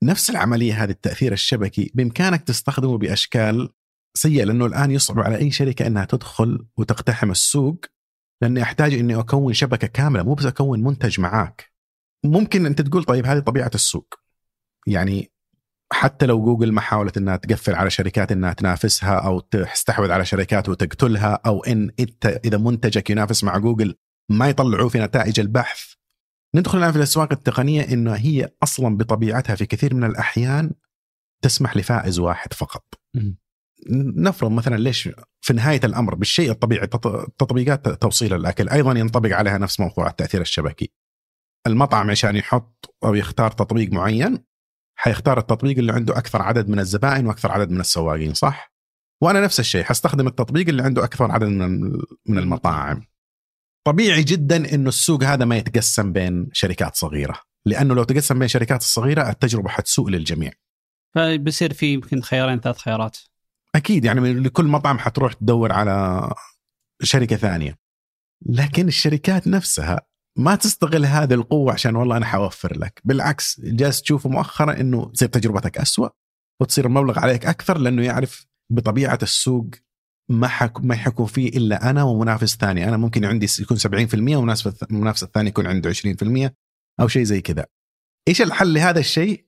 [0.07, 3.68] نفس العملية هذه التأثير الشبكي بإمكانك تستخدمه بأشكال
[4.14, 7.84] سيئة لأنه الآن يصعب على أي شركة إنها تدخل وتقتحم السوق
[8.42, 11.72] لأني أحتاج إني أكون شبكة كاملة مو بس أكون منتج معاك.
[12.24, 14.14] ممكن أنت تقول طيب هذه طبيعة السوق.
[14.86, 15.32] يعني
[15.92, 20.68] حتى لو جوجل ما حاولت إنها تقفل على شركات إنها تنافسها أو تستحوذ على شركات
[20.68, 23.94] وتقتلها أو إن إنت إذا منتجك ينافس مع جوجل
[24.28, 25.95] ما يطلعوا في نتائج البحث
[26.55, 30.70] ندخل الآن في الأسواق التقنية إنه هي أصلا بطبيعتها في كثير من الأحيان
[31.42, 33.01] تسمح لفائز واحد فقط.
[34.16, 35.09] نفرض مثلا ليش
[35.40, 36.86] في نهاية الأمر بالشيء الطبيعي
[37.38, 40.92] تطبيقات توصيل الأكل أيضا ينطبق عليها نفس موضوع التأثير الشبكي.
[41.66, 44.44] المطعم عشان يحط أو يختار تطبيق معين
[44.99, 48.72] حيختار التطبيق اللي عنده أكثر عدد من الزبائن وأكثر عدد من السواقين صح؟
[49.22, 51.80] وأنا نفس الشيء حستخدم التطبيق اللي عنده أكثر عدد من
[52.26, 53.03] من المطاعم.
[53.87, 58.80] طبيعي جدا إنه السوق هذا ما يتقسم بين شركات صغيرة، لأنه لو تقسم بين الشركات
[58.80, 60.53] الصغيرة التجربة حتسوء للجميع.
[61.14, 63.18] فبصير في يمكن خيارين ثلاث خيارات.
[63.74, 66.28] أكيد يعني لكل مطعم حتروح تدور على
[67.03, 67.78] شركة ثانية.
[68.47, 70.01] لكن الشركات نفسها
[70.39, 75.28] ما تستغل هذه القوة عشان والله أنا حوفر لك بالعكس جالس تشوفه مؤخرا أنه تصير
[75.28, 76.09] تجربتك أسوأ
[76.61, 79.66] وتصير المبلغ عليك أكثر لأنه يعرف بطبيعة السوق
[80.29, 85.22] ما حك ما حيكون فيه إلا أنا ومنافس ثاني، أنا ممكن عندي يكون 70% ومنافس
[85.22, 86.55] الثاني يكون عنده 20%
[87.01, 87.66] أو شيء زي كذا.
[88.29, 89.47] إيش الحل لهذا الشيء؟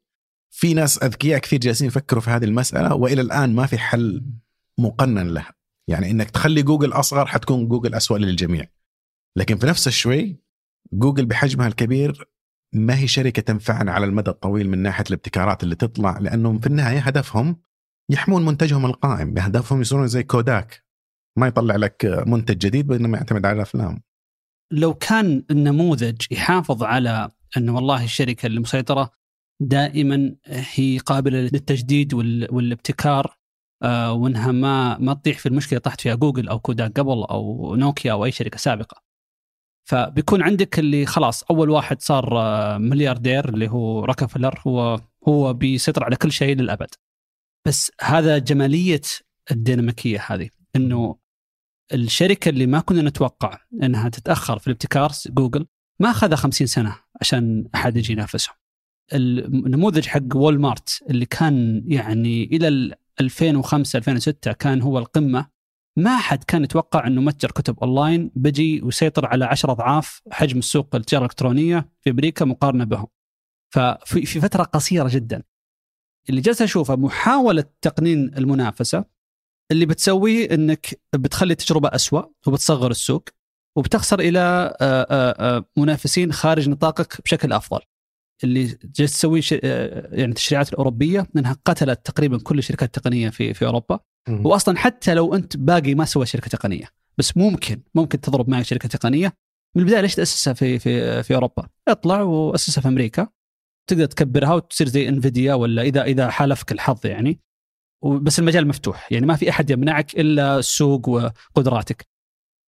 [0.51, 4.25] في ناس أذكياء كثير جالسين يفكروا في هذه المسألة وإلى الآن ما في حل
[4.79, 5.55] مقنن لها.
[5.89, 8.67] يعني إنك تخلي جوجل أصغر حتكون جوجل اسوء للجميع.
[9.37, 10.43] لكن في نفس الشيء
[10.93, 12.29] جوجل بحجمها الكبير
[12.73, 16.99] ما هي شركة تنفعنا على المدى الطويل من ناحية الابتكارات اللي تطلع لأنهم في النهاية
[16.99, 17.57] هدفهم
[18.11, 20.85] يحمون منتجهم القائم هدفهم يصيرون زي كوداك
[21.39, 24.03] ما يطلع لك منتج جديد بينما يعتمد على الافلام
[24.73, 29.11] لو كان النموذج يحافظ على انه والله الشركة المسيطرة
[29.61, 32.15] دائما هي قابلة للتجديد
[32.53, 33.39] والابتكار
[33.83, 38.13] آه، وإنها ما ما تطيح في المشكلة طاحت فيها جوجل أو كوداك قبل أو نوكيا
[38.13, 39.03] أو أي شركة سابقة.
[39.89, 46.05] فبيكون عندك اللي خلاص أول واحد صار آه، ملياردير اللي هو روكفلر هو هو بيسيطر
[46.05, 46.95] على كل شيء للأبد.
[47.67, 49.01] بس هذا جمالية
[49.51, 51.19] الديناميكية هذه إنه
[51.95, 55.67] الشركة اللي ما كنا نتوقع إنها تتأخر في الابتكار جوجل
[56.01, 58.55] ما اخذ 50 سنة عشان أحد يجي ينافسهم.
[59.13, 65.49] النموذج حق وول مارت اللي كان يعني إلى 2005 2006 كان هو القمة
[65.97, 70.95] ما حد كان يتوقع إنه متجر كتب أونلاين بيجي ويسيطر على 10 أضعاف حجم السوق
[70.95, 73.07] التجارة الإلكترونية في أمريكا مقارنة بهم.
[73.75, 75.43] ففي في فترة قصيرة جدا.
[76.29, 79.05] اللي جالس أشوفه محاولة تقنين المنافسة
[79.73, 83.29] اللي بتسويه إنك بتخلي التجربه أسوأ وبتصغر السوق
[83.77, 84.39] وبتخسر إلى
[84.81, 87.81] آه، آه، آه، منافسين خارج نطاقك بشكل أفضل.
[88.45, 94.01] اللي جالس تسويه يعني التشريعات الأوروبية إنها قتلت تقريبا كل الشركات التقنية في في أوروبا
[94.29, 98.89] واصلا حتى لو أنت باقي ما سوى شركة تقنية بس ممكن ممكن تضرب معك شركة
[98.89, 99.33] تقنية
[99.77, 103.29] من البداية ليش تأسسها في في في أوروبا؟ اطلع وأسسها في أمريكا
[103.89, 107.41] تقدر تكبرها وتصير زي انفيديا ولا اذا إذا حالفك الحظ يعني.
[108.23, 109.13] بس المجال مفتوح.
[109.13, 112.07] يعني ما في أحد يمنعك إلا السوق وقدراتك.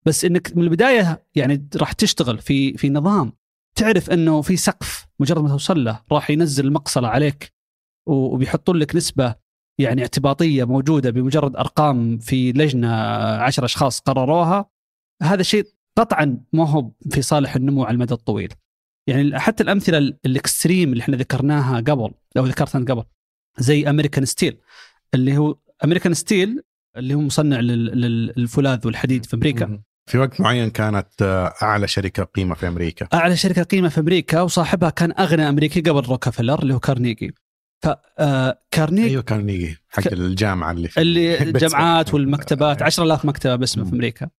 [0.06, 3.32] بس إنك من البداية يعني راح تشتغل في في نظام
[3.74, 7.52] تعرف إنه في سقف مجرد ما توصل له راح ينزل المقصله عليك
[8.08, 9.34] وبيحطون لك نسبة
[9.78, 12.94] يعني اعتباطية موجودة بمجرد أرقام في لجنة
[13.36, 14.70] عشر أشخاص قرروها.
[15.22, 15.64] هذا شيء
[15.98, 18.54] قطعا ما هو في صالح النمو على المدى الطويل.
[19.06, 23.04] يعني حتى الأمثلة ال extreme اللي إحنا ذكرناها قبل أو ذكرتها قبل
[23.58, 24.58] زي امريكان ستيل
[25.14, 26.62] اللي هو امريكان ستيل
[26.96, 29.82] اللي هو مصنع لل- لل- للفولاذ والحديد في أمريكا.
[30.10, 34.40] في وقت معين كانت آه، أعلى شركة قيمة في أمريكا أعلى شركة قيمة في أمريكا
[34.40, 37.34] وصاحبها كان أغنى أمريكي قبل روكفلر اللي هو كارنيجي
[37.82, 41.38] فكارنيجي أيوه كان يجي حق ك- الجامعة اللي في اللي.
[41.42, 43.92] الجامعات والمكتبات 10000 مكتبة باسمه في.
[43.92, 44.30] أمريكا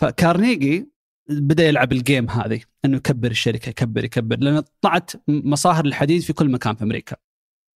[0.00, 0.90] فكارنيجي
[1.28, 4.36] بدأ يلعب ال game هذه إنه يكبر الشركة يكبر يكبر.
[4.38, 7.16] لأن طلعت مصاهر الحديد في كل مكان في أمريكا.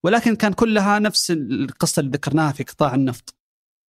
[0.05, 3.35] ولكن كان كلها نفس القصة اللي ذكرناها في قطاع النفط.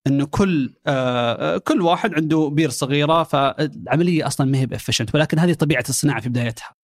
[0.06, 5.38] إنه كل آه كل واحد عنده بير صغيرة فالعملية أصلا ما هي ب efficient ولكن
[5.38, 6.74] هذه طبيعة الصناعة في بدايتها.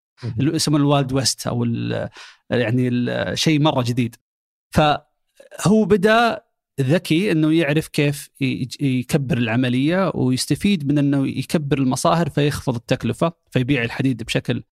[0.40, 2.08] اللي يسمونه ال Wild West أو ال-
[2.50, 2.90] يعني
[3.36, 4.16] شيء مرة جديد.
[4.70, 6.47] فهو بدأ
[6.80, 8.30] ذكي إنه يعرف كيف
[8.80, 14.62] يكبر العملية ويستفيد من إنه يكبر المصاهر فيخفض التكلفة فيبيع الحديد بشكل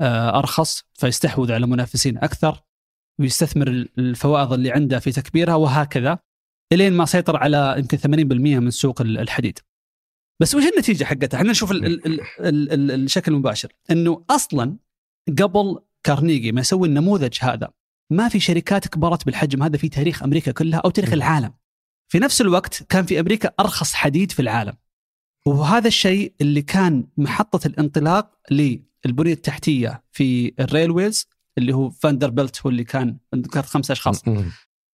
[0.00, 2.60] آه، أرخص فيستحوذ على منافسين أكثر
[3.20, 6.18] ويستثمر الفوائض اللي عنده في تكبيرها وهكذا
[6.72, 9.58] إلين ما سيطر على يمكن 80% من سوق ال- الحديد.
[10.40, 14.76] بس وش النتيجة حقتها؟ إحنا نشوف ال ال ال ال ال الشكل المباشر إنه أصلا
[15.38, 17.68] قبل كارنيجي ما يسوي النموذج هذا
[18.10, 21.12] ما في شركات كبرت بالحجم هذا في تاريخ أمريكا كلها أو تاريخ.
[21.12, 21.52] العالم.
[22.08, 24.74] في نفس الوقت كان في أمريكا أرخص حديد في العالم.
[25.46, 31.28] وهذا الشيء اللي كان محطة الانطلاق للبنية التحتية في ال railways
[31.58, 34.22] اللي هو فاندربلت هو اللي كان ذكرت خمسة أشخاص.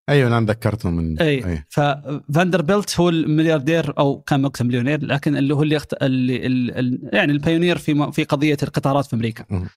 [0.08, 5.62] أيوه أنا تذكرته من أي ففاندربلت هو الملياردير أو كان وقتها مليونير لكن اللي هو
[5.62, 6.02] اللي, يخت...
[6.02, 6.78] اللي ال...
[6.78, 7.10] ال...
[7.12, 8.10] يعني ال pioneer في م...
[8.10, 9.68] في قضية القطارات في أمريكا.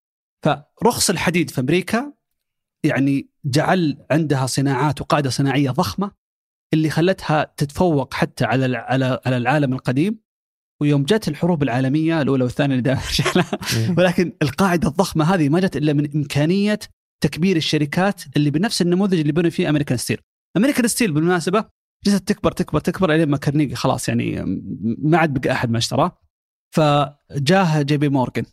[0.81, 2.13] فرخص الحديد في أمريكا
[2.83, 6.11] يعني جعل عندها صناعات وقاعدة صناعية ضخمة
[6.73, 10.19] اللي خلتها تتفوق حتى على على على العالم القديم
[10.81, 13.01] ويوم جت الحروب العالمية الأولى والثانية اللي دائما
[13.77, 13.95] مم.
[13.97, 16.79] ولكن القاعدة الضخمة هذه ما جت إلا من إمكانية
[17.23, 20.17] تكبير الشركات اللي بنفس النموذج اللي بنوا فيه امريكان ستيل.
[20.57, 21.65] امريكان ستيل بالمناسبة
[22.05, 24.43] جلست تكبر تكبر تكبر الين ما كارنيجي خلاص يعني
[24.97, 26.17] ما عاد بقى أحد ما اشتراه.
[26.75, 28.45] فجاه جي بي مورجان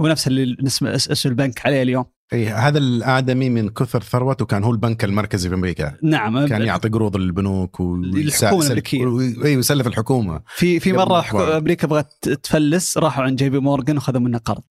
[0.00, 2.04] هو نفس اللي اسم البنك عليه اليوم.
[2.32, 6.88] اي هذا الآدمي من كثر ثروته كان هو البنك المركزي في أمريكا نعم كان يعطي
[6.88, 9.00] قروض للبنوك للحكومة الأمريكية.
[9.44, 11.20] اي ويسلف الحكومة في في مرة.
[11.22, 14.62] حكو- أمريكا بغت تفلس راحوا عند جي بي مورجان وخذوا منه قرض.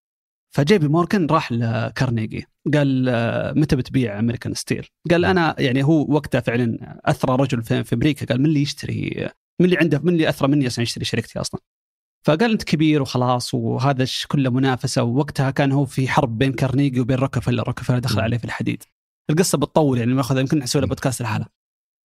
[0.54, 2.44] فجي بي مورجان راح لكارنيجي
[2.74, 7.84] قال آه، متى بتبيع امريكان ستيل؟ قال أنا يعني هو وقتها فعلا أثرى رجل في,
[7.84, 9.28] في أمريكا قال من اللي يشتري
[9.60, 11.60] من اللي عنده من اللي أثرى مني عشان يشتري شركتي أصلا.
[12.26, 17.16] فقال انت كبير وخلاص وهذا كله منافسة ووقتها كان هو في حرب بين كارنيجي وبين
[17.16, 18.20] روكفلر، روكفلر دخل.
[18.20, 18.82] عليه في الحديد.
[19.30, 21.48] القصة بتطول يعني ناخذ يمكن نسوي بودكاست لحالها.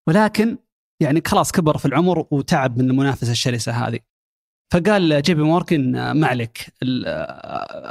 [0.08, 0.58] ولكن
[1.00, 4.00] يعني خلاص كبر في العمر وتعب من المنافسة الشرسة هذه.
[4.74, 6.74] فقال جيبي موركن ما عليك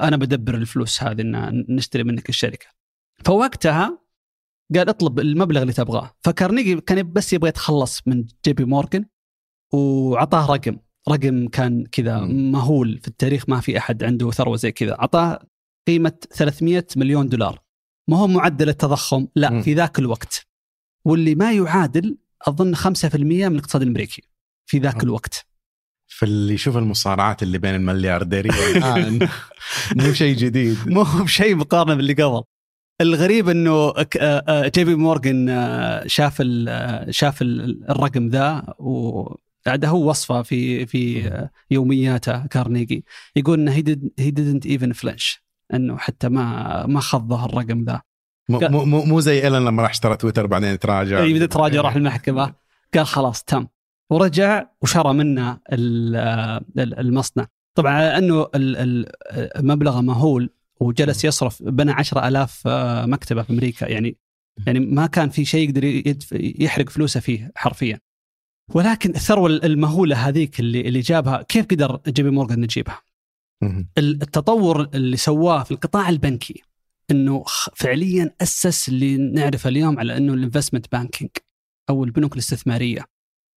[0.02, 2.66] أنا بدبر الفلوس هذه إن نشتري منك الشركة.
[3.24, 3.98] فوقتها
[4.74, 9.04] قال اطلب المبلغ اللي تبغاه، فكارنيجي كان بس يبغى يتخلص من جيبي موركن
[9.72, 10.76] وعطاه رقم،
[11.08, 12.20] رقم كان كذا.
[12.20, 15.46] مهول في التاريخ ما في أحد عنده ثروة زي كذا، أعطاه
[15.88, 17.58] قيمة 300 مليون دولار.
[18.08, 19.62] ما هو معدل التضخم، لا.
[19.62, 20.46] في ذاك الوقت.
[21.04, 22.16] واللي ما يعادل
[22.48, 24.22] أظن 5% من الاقتصاد الأمريكي
[24.66, 25.00] في ذاك مم.
[25.00, 25.46] الوقت.
[26.06, 29.28] فاللي يشوف المصارعات اللي بين المليارديرين الان
[29.96, 32.42] مو شيء جديد مو بشيء مقارنة باللي قبل
[33.00, 38.74] الغريب إنه آه، آه، جي بي مورجان آه، شاف ال- آه، شاف ال- الرقم ذا
[39.66, 41.30] وقعد هو وصفه في في
[41.70, 43.04] يومياته كارنيجي.
[43.36, 43.72] يقول إنه
[44.18, 45.38] he didn't even flinch.
[45.74, 48.00] إنه حتى ما ما خضه الرقم ذا.
[48.48, 51.22] مو مو مو, زي إيلون لما راح اشترى تويتر بعدين تراجع.
[51.22, 52.54] اي بدأ تراجع راح المحكمة.
[52.94, 53.66] قال خلاص تم.
[54.10, 56.16] ورجع وشرى منه ال-
[56.78, 57.46] ال- المصنع.
[57.74, 60.50] طبعا إنه ال- ال- مبلغه مهول
[60.80, 63.86] وجلس يصرف بنى 10000 آه، مكتبة في أمريكا.
[63.86, 64.16] يعني
[64.66, 65.84] يعني ما كان في شيء يقدر
[66.62, 68.00] يحرق فلوسه فيه حرفيا.
[68.74, 73.02] ولكن الثروة المهولة هذيك اللي اللي جابها كيف قدر جي بي مورغان يجيبها؟
[73.62, 73.88] مم.
[73.98, 76.62] التطور اللي سواه في القطاع البنكي
[77.10, 77.44] إنه
[77.74, 81.30] فعليا أسس اللي نعرفه اليوم على إنه ال investment banking
[81.90, 83.04] أو البنوك الاستثمارية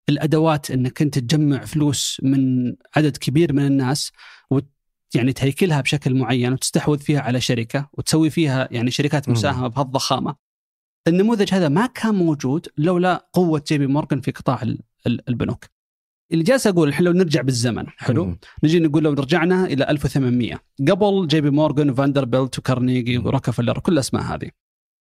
[0.10, 4.12] الأدوات إنك أنت تجمع فلوس من عدد كبير من الناس
[4.49, 4.70] وت
[5.16, 9.30] يعني تهيكلها بشكل معين وتستحوذ فيها على شركة وتسوي فيها يعني شركات.
[9.30, 10.36] مساهمة بهالضخامة.
[11.08, 15.66] النموذج هذا ما كان موجود لولا قوة جي بي مورغان في قطاع ال- ال- البنوك.
[16.32, 18.39] اللي جالس أقول الحين لو نرجع بالزمن حلو؟ مم.
[18.64, 23.18] نجي نقول لو رجعنا إلى 1800 قبل جي بي مورغان وفاندربلت وكارنيجي.
[23.18, 24.49] وروكفلر كل الأسماء هذه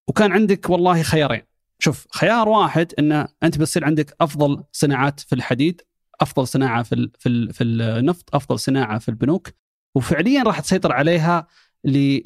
[0.08, 1.42] وكان عندك والله خيارين
[1.78, 5.80] شوف خيار واحد إن أنت بتصير عندك أفضل صناعات في الحديد
[6.20, 9.48] أفضل صناعة في في في النفط أفضل صناعة في البنوك
[9.94, 11.46] وفعليا راح تسيطر عليها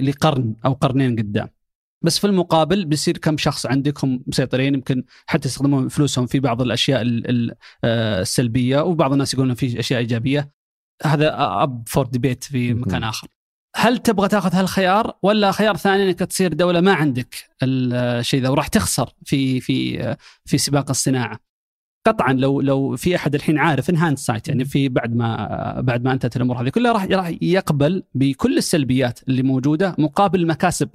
[0.00, 1.48] لقرن أو قرنين قدام
[2.02, 7.02] بس في المقابل بيصير كم شخص عندكم مسيطرين يمكن حتى يستخدمون فلوسهم في بعض الأشياء
[7.84, 10.50] السلبية وبعض الناس يقولون في أشياء إيجابية.
[11.04, 13.28] هذا up for debate في مكان آخر.
[13.76, 18.68] هل تبغى تاخذ هالخيار ولا خيار ثاني إنك تصير دولة ما عندك الشيء ذا وراح
[18.68, 21.38] تخسر في في في سباق الصناعة؟
[22.06, 26.12] قطعا لو لو في أحد الحين عارف in hindsight يعني في بعد ما بعد ما
[26.12, 30.88] أنتهت الأمور هذه كلها راح راح يقبل بكل السلبيات اللي موجودة مقابل المكاسب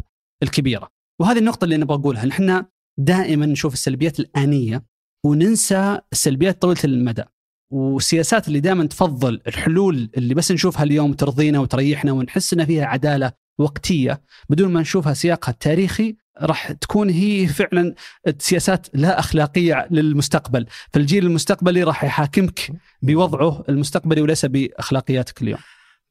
[0.43, 0.94] الكبيرة.
[1.19, 2.25] وهذه النقطة اللي نبغى أقولها.
[2.25, 2.65] نحن
[2.97, 4.85] دائما نشوف السلبيات الآنية
[5.25, 7.23] وننسى السلبيات طويلة المدى.
[7.71, 13.31] والسياسات اللي دائما تفضل الحلول اللي بس نشوفها اليوم ترضينا وتريحنا ونحس إن فيها عدالة
[13.57, 17.95] وقتية بدون ما نشوفها سياقها التاريخي راح تكون هي فعلا
[18.39, 25.59] سياسات لا أخلاقية للمستقبل، فالجيل المستقبلي راح يحاكمك بوضعه المستقبلي وليس بأخلاقياتك اليوم.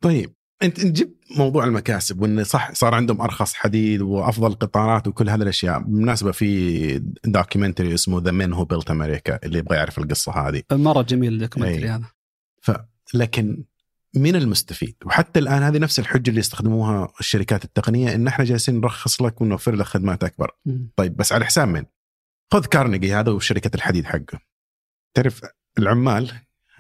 [0.01, 5.43] طيب أنت جبت موضوع المكاسب وانه صح صار عندهم أرخص حديد وأفضل قطارات وكل هذه
[5.43, 10.63] الاشياء، بالمناسبة في documentary اسمه The Men Who Built America اللي يبغى يعرف القصة هذه.
[10.73, 12.05] مرة جميل ال documentary هذا.
[12.61, 12.71] ف
[13.15, 13.65] لكن
[14.15, 19.23] مين المستفيد؟ وحتى الآن هذه نفس الحجة اللي يستخدموها الشركات التقنية إن إحنا جالسين نرخص
[19.23, 20.51] لك ونوفر لك خدمات أكبر.
[20.67, 20.79] م.
[20.97, 21.85] طيب بس على حساب من؟
[22.53, 24.41] خذ كارنيجي هذا وشركة الحديد حقه.
[25.15, 25.41] تعرف
[25.79, 26.33] العمال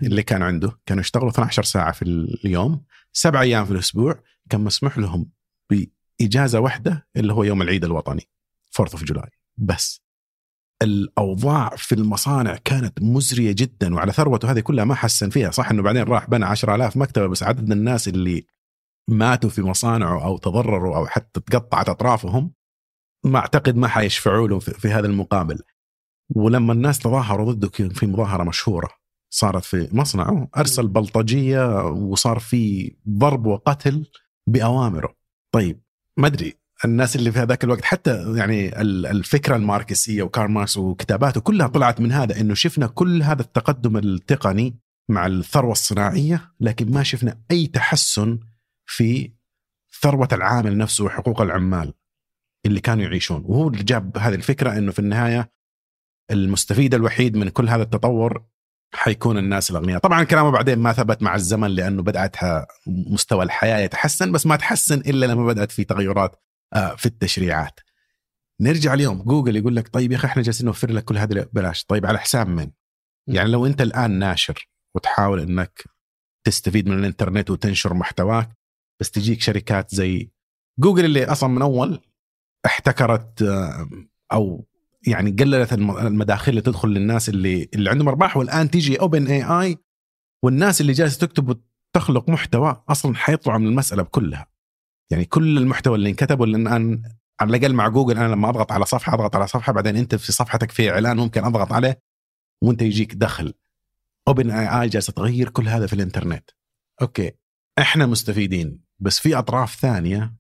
[0.03, 2.03] اللي كان عنده كانوا يشتغلوا 12 ساعة في
[2.45, 2.85] اليوم
[3.17, 5.31] سبع أيام في الأسبوع كان مسموح لهم
[5.71, 8.29] بإجازة واحدة اللي هو يوم العيد الوطني
[8.81, 10.05] 4 of July بس
[10.83, 15.51] الأوضاع في المصانع كانت مزرية جدا وعلى ثروته هذه كلها ما حسن فيها.
[15.51, 18.47] صح إنه بعدين راح بنى 10000 مكتبة بس عدد الناس اللي
[19.09, 22.53] ماتوا في مصانعه أو تضرروا أو حتى تقطعت أطرافهم
[23.25, 25.63] ما أعتقد ما حيشفعوا له في هذا المقابل.
[26.37, 28.91] ولما الناس تظاهروا ضده في مظاهرة مشهورة
[29.35, 34.07] صارت في مصنعه أرسل بلطجية وصار في ضرب وقتل
[34.47, 35.17] بأوامره.
[35.53, 35.81] طيب
[36.17, 36.55] ما أدري
[36.85, 42.13] الناس اللي في هذاك الوقت حتى يعني الفكرة الماركسية وكارل ماركس وكتاباته كلها طلعت من
[42.13, 44.75] هذا إنه شفنا كل هذا التقدم التقني
[45.09, 48.39] مع الثروة الصناعية لكن ما شفنا أي تحسن
[48.87, 49.33] في
[50.03, 51.95] ثروة العامل نفسه وحقوق العمال
[52.67, 53.43] اللي كانوا يعيشون.
[53.47, 55.53] وهو اللي جاب هذه الفكرة إنه في النهاية
[56.31, 58.54] المستفيد الوحيد من كل هذا التطور
[58.95, 59.99] حيكون الناس الأغنياء.
[60.01, 64.99] طبعا كلامه بعدين ما ثبت مع الزمن لأنه بداتها مستوى الحياة يتحسن بس ما تحسن
[64.99, 66.43] إلا لما بدأت في تغيرات
[66.97, 67.81] في التشريعات.
[68.61, 69.23] نرجع اليوم.
[69.23, 72.19] جوجل يقول لك طيب يا أخي إحنا جالسين نوفر لك كل هذا ببلاش طيب على
[72.19, 72.71] حساب من؟
[73.27, 75.85] يعني لو أنت الآن ناشر وتحاول إنك
[76.47, 78.51] تستفيد من الإنترنت وتنشر محتواك
[79.01, 80.31] بس تجيك شركات زي
[80.79, 82.01] جوجل اللي أصلا من أول
[82.67, 83.43] احتكرت
[84.33, 84.67] أو
[85.07, 89.79] يعني قللت المداخل اللي تدخل للناس اللي اللي عندهم أرباح والآن تيجي OpenAI
[90.43, 91.49] والناس اللي جالسة تكتب
[91.97, 94.47] وتخلق محتوى أصلا حيطلعوا من المسألة كلها
[95.11, 97.03] يعني كل المحتوى اللي انكتب لأن الآن
[97.41, 100.33] على الأقل مع جوجل أنا لما أضغط على صفحة أضغط على صفحة بعدين أنت في
[100.33, 101.99] صفحتك في إعلان ممكن أضغط عليه
[102.63, 103.55] وأنت يجيك دخل.
[104.29, 106.51] OpenAI جالسة تغير كل هذا في الإنترنت.
[107.03, 107.33] okay.
[107.79, 110.35] إحنا مستفيدين بس في أطراف ثانية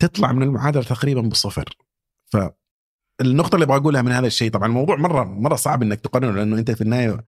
[0.00, 1.76] تطلع من المعادلة تقريبا بصفر
[2.32, 2.36] ف
[3.20, 6.58] النقطة اللي أبغى اقولها من هذا الشيء طبعا الموضوع مره مرة صعب إنك تقارنه لأنه
[6.58, 7.24] أنت في النهاية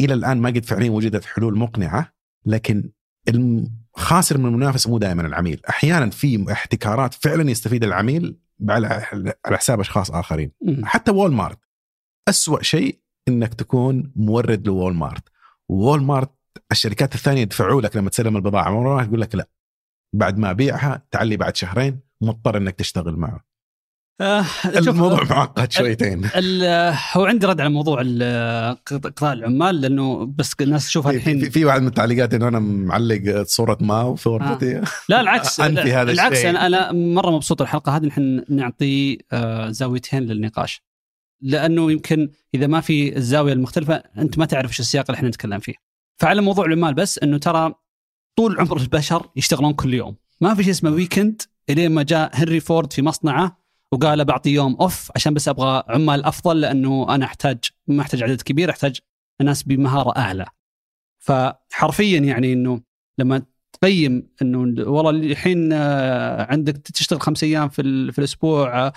[0.00, 2.14] إلى الآن ما قد فعليا وجدت حلول مقنعة
[2.46, 2.90] لكن
[3.28, 5.60] الخاسر من المنافسه مو دائما العميل.
[5.68, 9.06] أحيانا في احتكارات فعلا يستفيد العميل على
[9.46, 10.52] حساب أشخاص آخرين.
[10.84, 11.58] حتى وول مارت
[12.28, 15.28] أسوأ شيء إنك تكون مورد لوول مارت
[15.68, 16.30] وول مارت
[16.72, 18.70] الشركات الثانية يدفعوا لك لما تسلم البضاعة.
[18.70, 19.48] مرة يقول لك لا.
[20.14, 23.53] بعد ما أبيعها تعال لي بعد شهرين مضطر إنك تشتغل معه.
[24.20, 26.30] آه الموضوع معقد شويتين.
[27.12, 28.02] هو عندي رد على موضوع
[28.86, 33.42] قطاع العمال لأنه بس الناس تشوفها الحين في, في واحد من التعليقات إنه أنا معلق
[33.42, 34.84] صورة ماو في غرفتي آه.
[35.08, 35.60] لا العكس.
[35.60, 36.50] انفي هذا العكس الشيء.
[36.50, 40.82] أنا أنا مرة مبسوط الحلقة هذه نحن نعطي آه زاويتين للنقاش.
[41.40, 45.58] لأنه يمكن إذا ما في الزاوية المختلفة أنت ما تعرف إيش السياق اللي إحنا نتكلم
[45.58, 45.74] فيه.
[46.20, 47.74] فعلى موضوع العمال بس إنه ترى
[48.38, 50.16] طول عمر البشر يشتغلون كل يوم.
[50.40, 53.63] ما في شيء اسمه ويكند إلين ما جاء هنري فورد في مصنعه
[53.94, 58.42] وقال بعطي يوم أوف عشان بس أبغى عمال أفضل لأنه أنا أحتاج ما أحتاج عدد
[58.42, 58.98] كبير أحتاج
[59.42, 60.46] ناس بمهارة أعلى.
[61.18, 62.80] فحرفيا يعني إنه
[63.18, 63.42] لما
[63.72, 65.72] تقيم إنه والله الحين
[66.52, 68.92] عندك تشتغل خمس أيام في, في الأسبوع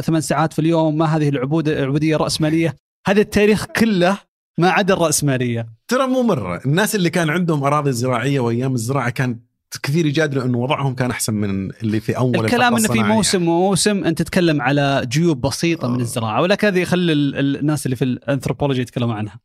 [0.00, 2.76] ثمان ساعات في اليوم ما هذه العبوديه العبوديه الراسماليه
[3.06, 4.18] هذا التاريخ كله
[4.58, 5.66] ما عدا الرأسمالية.
[5.88, 6.60] ترى مو مرة.
[6.66, 9.40] الناس اللي كان عندهم أراضي زراعية وأيام الزراعة كان
[9.82, 14.04] كثير يجادلوا إنه وضعهم كان أحسن من اللي في أول الكلام إنه في موسم وموسم
[14.04, 19.14] أنت تتكلم على جيوب بسيطة من الزراعة ولكن هذه يخلي الناس اللي في الأنثروبولوجي يتكلموا
[19.14, 19.40] عنها.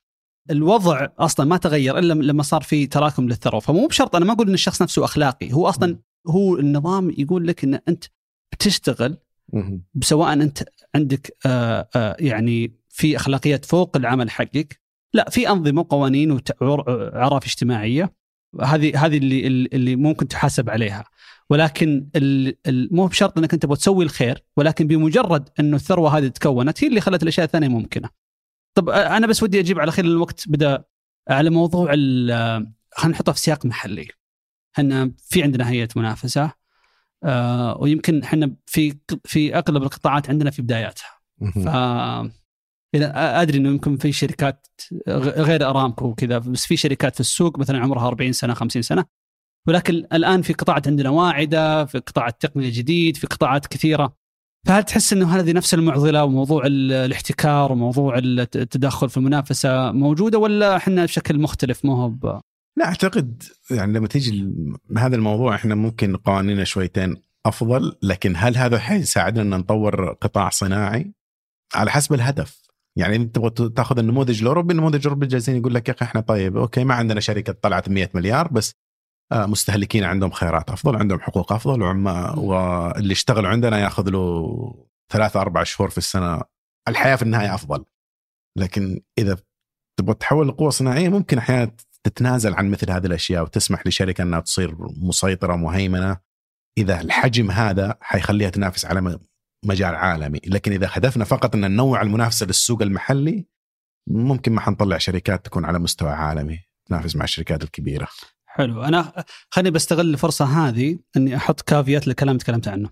[0.52, 4.48] الوضع أصلا ما تغير إلا لما صار في تراكم للثروة فمو بشرط أنا ما أقول
[4.48, 5.98] إن الشخص نفسه أخلاقي هو أصلا
[6.28, 8.04] هو النظام يقول لك إن أنت
[8.54, 9.18] بتشتغل.
[10.02, 10.64] سواء أنت
[10.96, 14.82] عندك آه، آه، يعني في أخلاقيات فوق العمل حقك
[15.14, 18.14] لا في أنظمة وقوانين وعرف اجتماعية
[18.62, 21.04] هذه هذه اللي اللي ممكن تحاسب عليها
[21.50, 22.10] ولكن
[22.68, 27.24] مو بشرط إنك أنت تسوي الخير ولكن بمجرد إنه الثروة هذه تكونت هي اللي خلت
[27.24, 28.10] الأشياء الثانية ممكنة.
[28.74, 30.84] طب أنا بس ودي أجيب على خير الوقت بدأ
[31.30, 34.08] على موضوع خلينا نحطه في سياق محلي.
[34.76, 36.52] إحنا في عندنا هيئة منافسة
[37.24, 41.10] آه، ويمكن إحنا في في أغلب القطاعات عندنا في بداياتها.
[41.54, 41.68] ف
[42.96, 44.68] إذا أدري إنه يمكن في شركات
[45.08, 49.06] غير أرامكو وكذا بس في شركات في السوق مثلا عمرها 40 سنة 50 سنة.
[49.68, 54.16] ولكن الآن في قطاعات عندنا واعدة في قطاع التقنيه الجديد في قطاعات كثيرة.
[54.68, 60.38] فهل تحس إنه هذه نفس المعضلة وموضوع ال- الاحتكار وموضوع الت- التدخل في المنافسة موجودة
[60.38, 62.42] ولا إحنا بشكل مختلف؟ ما هو
[62.78, 64.54] لا أعتقد يعني لما تيجي
[64.98, 67.16] هذا الموضوع إحنا ممكن قوانيننا شويتين
[67.46, 71.14] أفضل لكن هل هذا حيساعدنا إن نطور قطاع صناعي؟
[71.76, 72.63] على حسب الهدف.
[72.98, 76.58] يعني انت تبغى تاخذ النموذج الاوروبي النموذج الأوروبي جالسين يقول لك يا أخي إحنا طيب
[76.58, 78.76] أوكي ما عندنا شركة طلعت 100 مليار بس
[79.32, 85.42] آه، مستهلكين عندهم خيارات أفضل عندهم حقوق أفضل وعم واللي يشتغل عندنا يأخذ له ثلاثة
[85.42, 86.42] أربع شهور في السنة
[86.88, 87.86] الحياة في النهاية أفضل.
[88.58, 89.38] لكن إذا
[90.00, 94.76] تبغى تحول لقوة صناعية ممكن أحيانا تتنازل عن مثل هذه الأشياء وتسمح لشركة أنها تصير
[94.80, 96.18] مسيطرة مهيمنة.
[96.78, 99.02] إذا الحجم هذا حيخليها تنافس على
[99.66, 103.46] مجال عالمي لكن إذا هدفنا فقط أن ننوع المنافسة للسوق المحلي
[104.08, 106.60] ممكن ما حنطلع شركات تكون على مستوى عالمي
[106.90, 108.08] تنافس مع الشركات الكبيرة
[108.56, 112.90] حلو أنا خليني بستغل الفرصة هذه أني أحط كافيات للكلام اللي تكلمت عنه.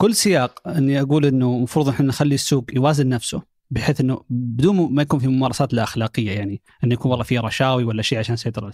[0.00, 5.02] كل سياق أني أقول إنه المفروض إحنا نخلي السوق يوازن نفسه بحيث إنه بدون ما
[5.02, 8.72] يكون في ممارسات لا أخلاقية يعني إنه يكون والله في رشاوي ولا شيء عشان يسيطر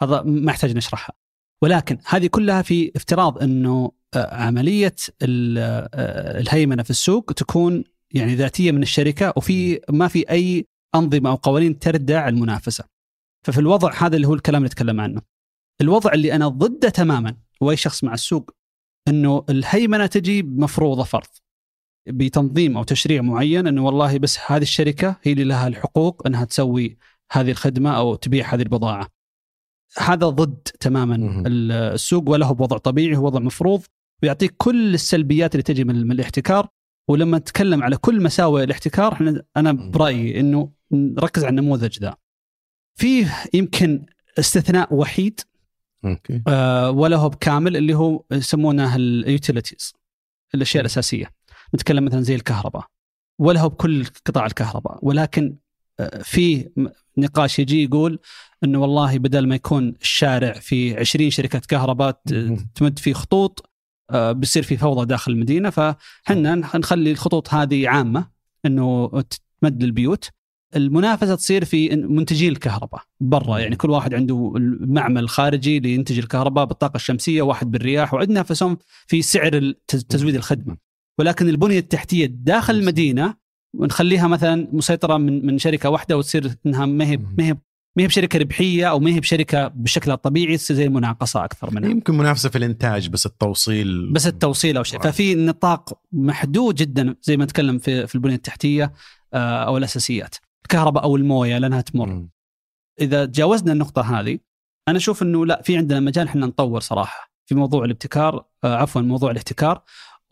[0.00, 1.14] هذا ما يحتاج نشرحها.
[1.62, 8.82] ولكن هذه كلها في افتراض إنه عملية آه، الهيمنة في السوق تكون يعني ذاتية من
[8.82, 12.84] الشركة وفي ما في أي أنظمة أو قوانين تردع المنافسة.
[13.46, 15.22] ففي الوضع هذا اللي هو الكلام اللي نتكلم عنه.
[15.80, 18.50] الوضع اللي أنا ضده تماما وأي شخص مع السوق
[19.08, 21.28] إنه الهيمنة تجي مفروضة فرض
[22.06, 26.98] بتنظيم أو تشريع معين إنه والله بس هذه الشركة هي اللي لها الحقوق إنها تسوي
[27.32, 29.08] هذه الخدمة أو تبيع هذه البضاعة.
[29.98, 33.82] هذا ضد تماما السوق ولا هو بوضع طبيعي هو وضع مفروض
[34.22, 36.68] ويعطيك كل السلبيات اللي تجي من من الاحتكار
[37.08, 39.72] ولما نتكلم على كل مساوئ الاحتكار إحنا أنا.
[39.72, 42.16] برأيي إنه نركز على النموذج ذا.
[42.98, 44.06] فيه يمكن
[44.38, 45.40] استثناء وحيد
[46.04, 49.92] okay آه، ولا هو بكامل اللي هو يسمونه ال utilities
[50.54, 50.80] الأشياء.
[50.80, 51.30] الأساسية
[51.74, 52.86] نتكلم مثلا زي الكهرباء
[53.38, 55.56] ولا هو بكل قطاع الكهرباء ولكن
[56.00, 56.70] آه، في
[57.18, 58.18] نقاش يجي يقول
[58.64, 62.20] إنه والله بدل ما يكون الشارع في 20 شركة كهرباء.
[62.74, 63.70] تمد فيه خطوط
[64.12, 68.28] بيصير في فوضى داخل المدينة فحنا نخ- نخلي الخطوط هذه عامة
[68.66, 69.10] إنه
[69.60, 70.30] تمد للبيوت.
[70.76, 76.96] المنافسة تصير في منتجين الكهرباء برا يعني كل واحد عنده المعمل خارجي لينتج الكهرباء بالطاقة
[76.96, 78.76] الشمسية واحد بالرياح ويتنافسون
[79.06, 80.76] في سعر تزويد الخدمة.
[81.18, 83.34] ولكن البنية التحتية داخل المدينة
[83.76, 87.56] ونخليها مثلا مسيطرة من من شركة واحدة وتصير إنها ما هي ما هي
[87.96, 91.90] ما هي بشركة ربحية أو ما هي بشركة بشكلها الطبيعي تصير زي المناقصة أكثر منها.
[91.90, 95.00] يمكن منافسة في الإنتاج بس التوصيل بس التوصيل أو شيء.
[95.00, 98.92] ففي نطاق محدود جدا زي ما نتكلم في في البنية التحتية
[99.34, 100.34] آه، أو الأساسيات.
[100.64, 102.06] الكهرباء أو الموية لأنها تمر.
[102.06, 102.30] مم.
[103.00, 104.38] إذا تجاوزنا النقطة هذه
[104.88, 107.30] أنا أشوف إنه لا في عندنا مجال إحنا نطور صراحة.
[107.46, 109.82] في موضوع الابتكار آه، عفوا موضوع الاحتكار.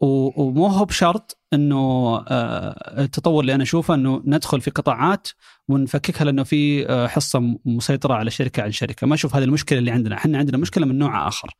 [0.02, 1.76] ومو هو بشرط إنه
[2.28, 5.28] آه، التطور اللي أنا أشوفه إنه ندخل في قطاعات
[5.68, 9.90] ونفككها لأنه في آه، حصة مسيطرة على شركة عن شركة، ما أشوف هذه المشكلة اللي
[9.90, 11.50] عندنا، إحنا عندنا مشكلة من نوع آخر.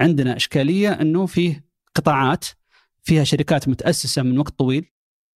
[0.00, 1.60] عندنا إشكالية إنه في
[1.94, 2.44] قطاعات
[3.02, 4.90] فيها شركات متأسسة من وقت طويل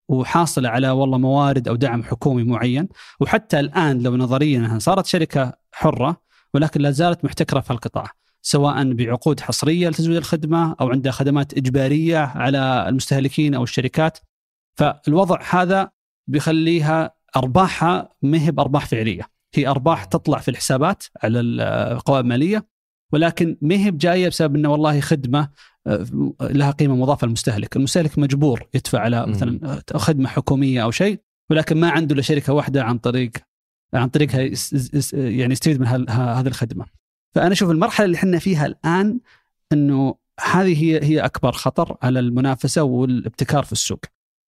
[0.09, 2.89] وحاصلة على والله موارد أو دعم حكومي معين.
[3.20, 6.22] وحتى الآن لو نظريا صارت شركة حرة
[6.55, 8.12] ولكن لا زالت محتكرة في القطاع
[8.43, 14.18] سواء بعقود حصرية لتزويد الخدمة أو عندها خدمات إجبارية على المستهلكين أو الشركات
[14.78, 15.91] فالوضع هذا
[16.28, 19.22] بيخليها أرباحها ما هي بأرباح فعلية
[19.55, 22.68] هي أرباح تطلع في الحسابات على القوائم المالية
[23.12, 25.49] ولكن ما هي بجاية بسبب إنه والله خدمة
[25.86, 26.07] آه،
[26.41, 29.26] لها قيمة مضافة للمستهلك، المستهلك مجبور يدفع على.
[29.26, 31.20] مثلا خدمة حكومية أو شيء
[31.51, 33.32] ولكن ما عنده إلا شركة واحدة عن طريق
[33.95, 34.41] عن طريقها
[35.12, 36.97] يعني يستفيد من هذه الخدمة.
[37.35, 39.20] فأنا أشوف المرحلة اللي إحنا فيها الآن
[39.72, 44.01] إنه هذه هي هي أكبر خطر على المنافسة والابتكار في السوق.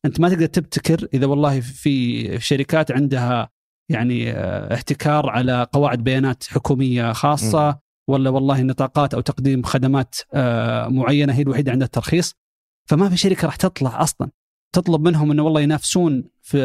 [0.05, 3.51] أنت ما تقدر تبتكر إذا والله في شركات عندها
[3.91, 7.79] يعني آه، احتكار على قواعد بيانات حكومية خاصة
[8.09, 12.35] ولا والله نطاقات أو تقديم خدمات آه، معينة هي الوحيدة عندها الترخيص.
[12.89, 14.31] فما في شركة راح تطلع أصلا.
[14.73, 16.59] تطلب منهم إنه والله ينافسون في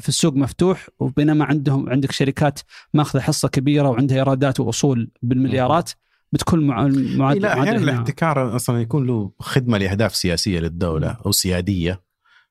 [0.00, 2.60] في السوق مفتوح وبينما عندهم عندك شركات
[2.94, 5.90] ماخذة حصة كبيرة وعندها إيرادات وأصول بالمليارات
[6.32, 7.78] بتكون مع معدل لا أحيانا.
[7.78, 12.02] الاحتكار أصلا يكون له خدمة لأهداف سياسية للدولة أو سيادية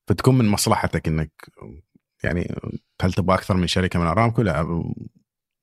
[0.08, 1.32] فتكون من مصلحتك إنك
[2.24, 2.56] يعني
[3.02, 4.84] هل تبغى أكثر من شركة من أرامكو؟ لا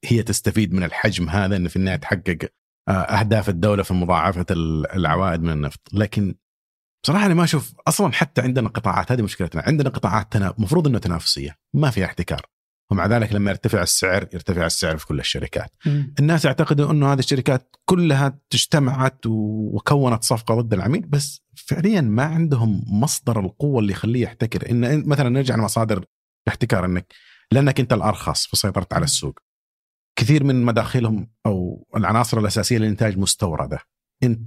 [0.04, 2.38] هي تستفيد من الحجم هذا انه في النهاية تحقق
[2.88, 6.34] آه، أهداف الدولة في مضاعفة ال- العوائد من النفط، لكن
[7.04, 10.54] بصراحة أنا ما أشوف أصلا حتى عندنا قطاعات هذه مشكلتنا، عندنا قطاعات تنا...
[10.58, 12.46] مفروض انه تنافسية، ما فيها احتكار.
[12.90, 15.70] ومع ذلك لما يرتفع السعر يرتفع السعر في كل الشركات.
[16.18, 22.84] الناس يعتقدوا إنه هذه الشركات كلها اجتمعت وكونت صفقة ضد العميل بس فعليا ما عندهم
[22.86, 24.70] مصدر القوة اللي يخليه يحتكر.
[24.70, 26.04] إن مثلا نرجع لمصادر
[26.46, 27.12] الاحتكار إنك
[27.52, 29.38] لأنك أنت الأرخص فسيطرت على السوق.
[30.16, 33.78] كثير من مداخلهم أو العناصر الأساسية للانتاج مستوردة.
[34.22, 34.40] انت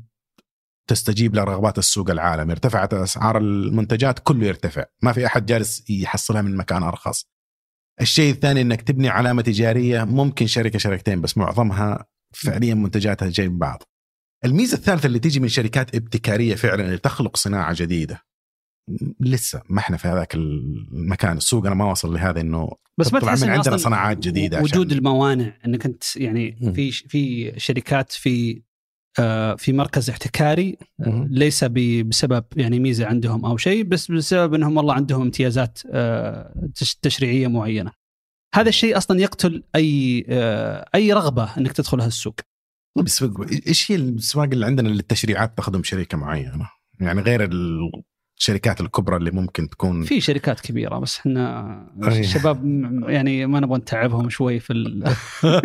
[0.87, 4.85] تستجيب لرغبات السوق العالمي ارتفعت أسعار المنتجات كله يرتفع.
[5.01, 7.25] ما في أحد جالس يحصلها من مكان أرخص.
[8.01, 13.57] الشيء الثاني إنك تبني علامة تجارية ممكن شركة شركتين بس معظمها فعليا منتجاتها جاي من
[13.59, 13.83] بعض.
[14.45, 18.21] الميزة الثالثة اللي تيجي من شركات ابتكارية فعلا اللي تخلق صناعة جديدة.
[18.89, 21.37] م- لسه ما إحنا في هذاك المكان.
[21.37, 24.97] السوق أنا ما وصل لهذا إنه بس ما تحس من عندنا صناعات جديدة وجود عشان-
[24.97, 26.73] الموانع إنك أنت يعني.
[26.75, 28.61] في في شركات في
[29.57, 31.27] في مركز احتكاري آه،.
[31.29, 36.95] ليس بسبب يعني ميزة عندهم أو شيء بس بسبب إنهم والله عندهم امتيازات آه، تش-
[36.95, 37.91] تشريعية معينة.
[38.55, 42.35] هذا الشيء أصلا يقتل أي آه، أي رغبة إنك تدخل هالسوق.
[42.97, 43.25] بس
[43.67, 47.49] إيش هي الاسواق اللي عندنا اللي التشريعات تخدم شركه معينة؟ يعني غير
[48.39, 51.93] الشركات الكبرى اللي ممكن تكون في شركات كبيرة بس إحنا.
[52.07, 52.65] الشباب
[53.07, 55.03] يعني ما نبغى نتعبهم شوي في ال...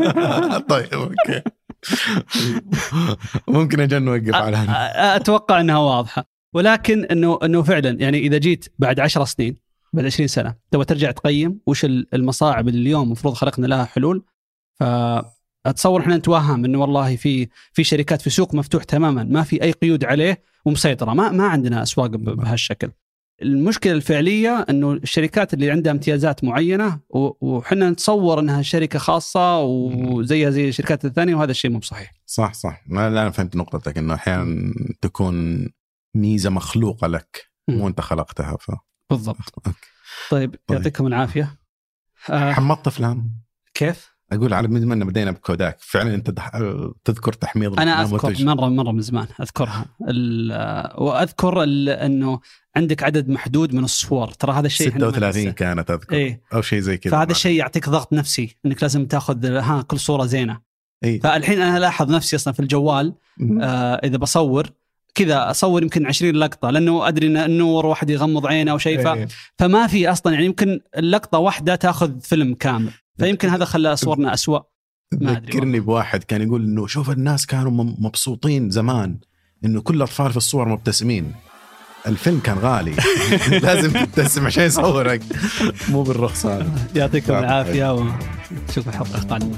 [0.70, 1.42] طيب أوكي
[3.48, 5.16] ممكن أجل نوقف على هنا.
[5.16, 6.24] أتوقع إنها واضحة.
[6.54, 9.56] ولكن إنه إنه فعلا يعني إذا جيت بعد 10 سنين
[9.92, 14.24] بعد 20 سنة تبغى ترجع تقيم وش ال- المصاعب اللي اليوم المفروض خلقنا لها حلول.
[14.80, 19.72] فأتصور إحنا نتوهم إنه والله في في شركات في سوق مفتوح تماما ما في أي
[19.72, 21.14] قيود عليه ومسيطرة.
[21.14, 22.90] ما ما عندنا أسواق بهالشكل.
[23.42, 30.68] المشكلة الفعلية إنه الشركات اللي عندها امتيازات معينة وحنا نتصور إنها شركة خاصة وزيها زي
[30.68, 32.12] الشركات الثانية وهذا الشيء مو بصحيح.
[32.26, 32.82] صح صح.
[32.88, 35.68] لا أنا فهمت نقطتك إنه أحيانا تكون
[36.14, 38.70] ميزة مخلوقة لك مو أنت خلقتها ف
[39.10, 39.36] بالضبط.
[39.66, 39.78] أوكي.
[40.30, 40.78] طيب طيب.
[40.78, 41.58] يعطيكم العافية.
[42.30, 43.30] آه حمضت فلان
[43.74, 45.76] كيف؟ أقول على من ما بدينا بكوداك.
[45.80, 46.50] فعلا أنت دح...
[47.04, 49.86] تذكر تحميض أنا أذكر مرة مرة من زمان أذكرها.
[50.08, 52.40] ال- وأذكر ال- إنه
[52.76, 54.28] عندك عدد محدود من الصور.
[54.28, 55.52] ترى هذا الشيء إحنا ما 36 ننساه.
[55.52, 56.16] كانت أذكر.
[56.16, 56.42] إيه.
[56.54, 57.12] أو شيء زي كذا.
[57.12, 60.60] فهذا الشيء يعطيك ضغط نفسي إنك لازم تأخذ ها كل صورة زينة.
[61.04, 63.14] اي فالحين أنا الاحظ نفسي أصلا في الجوال
[63.60, 64.70] آه إذا بصور
[65.14, 69.06] كذا أصور يمكن 20 لقطة لأنه أدري إن النور واحد يغمض عينه أو شيء ف...
[69.06, 69.28] إيه.
[69.58, 72.90] فما في أصلا يعني يمكن اللقطة واحدة تأخذ فيلم كامل.
[73.18, 74.60] فيمكن هذا خلى صورنا أسوأ.
[75.12, 79.18] ما ذكرني بواحد كان يقول إنه شوف الناس كانوا مبسوطين زمان
[79.64, 81.32] إنه كل الاطفال في الصور مبتسمين.
[82.06, 82.94] الفيلم كان غالي.
[83.62, 85.22] لازم تبتسم عشان يصورك.
[85.88, 87.38] مو بالرخص هذا يعطيكم طيب.
[87.38, 89.18] العافية ونشوف الحلقة.
[89.22, 89.56] القادمه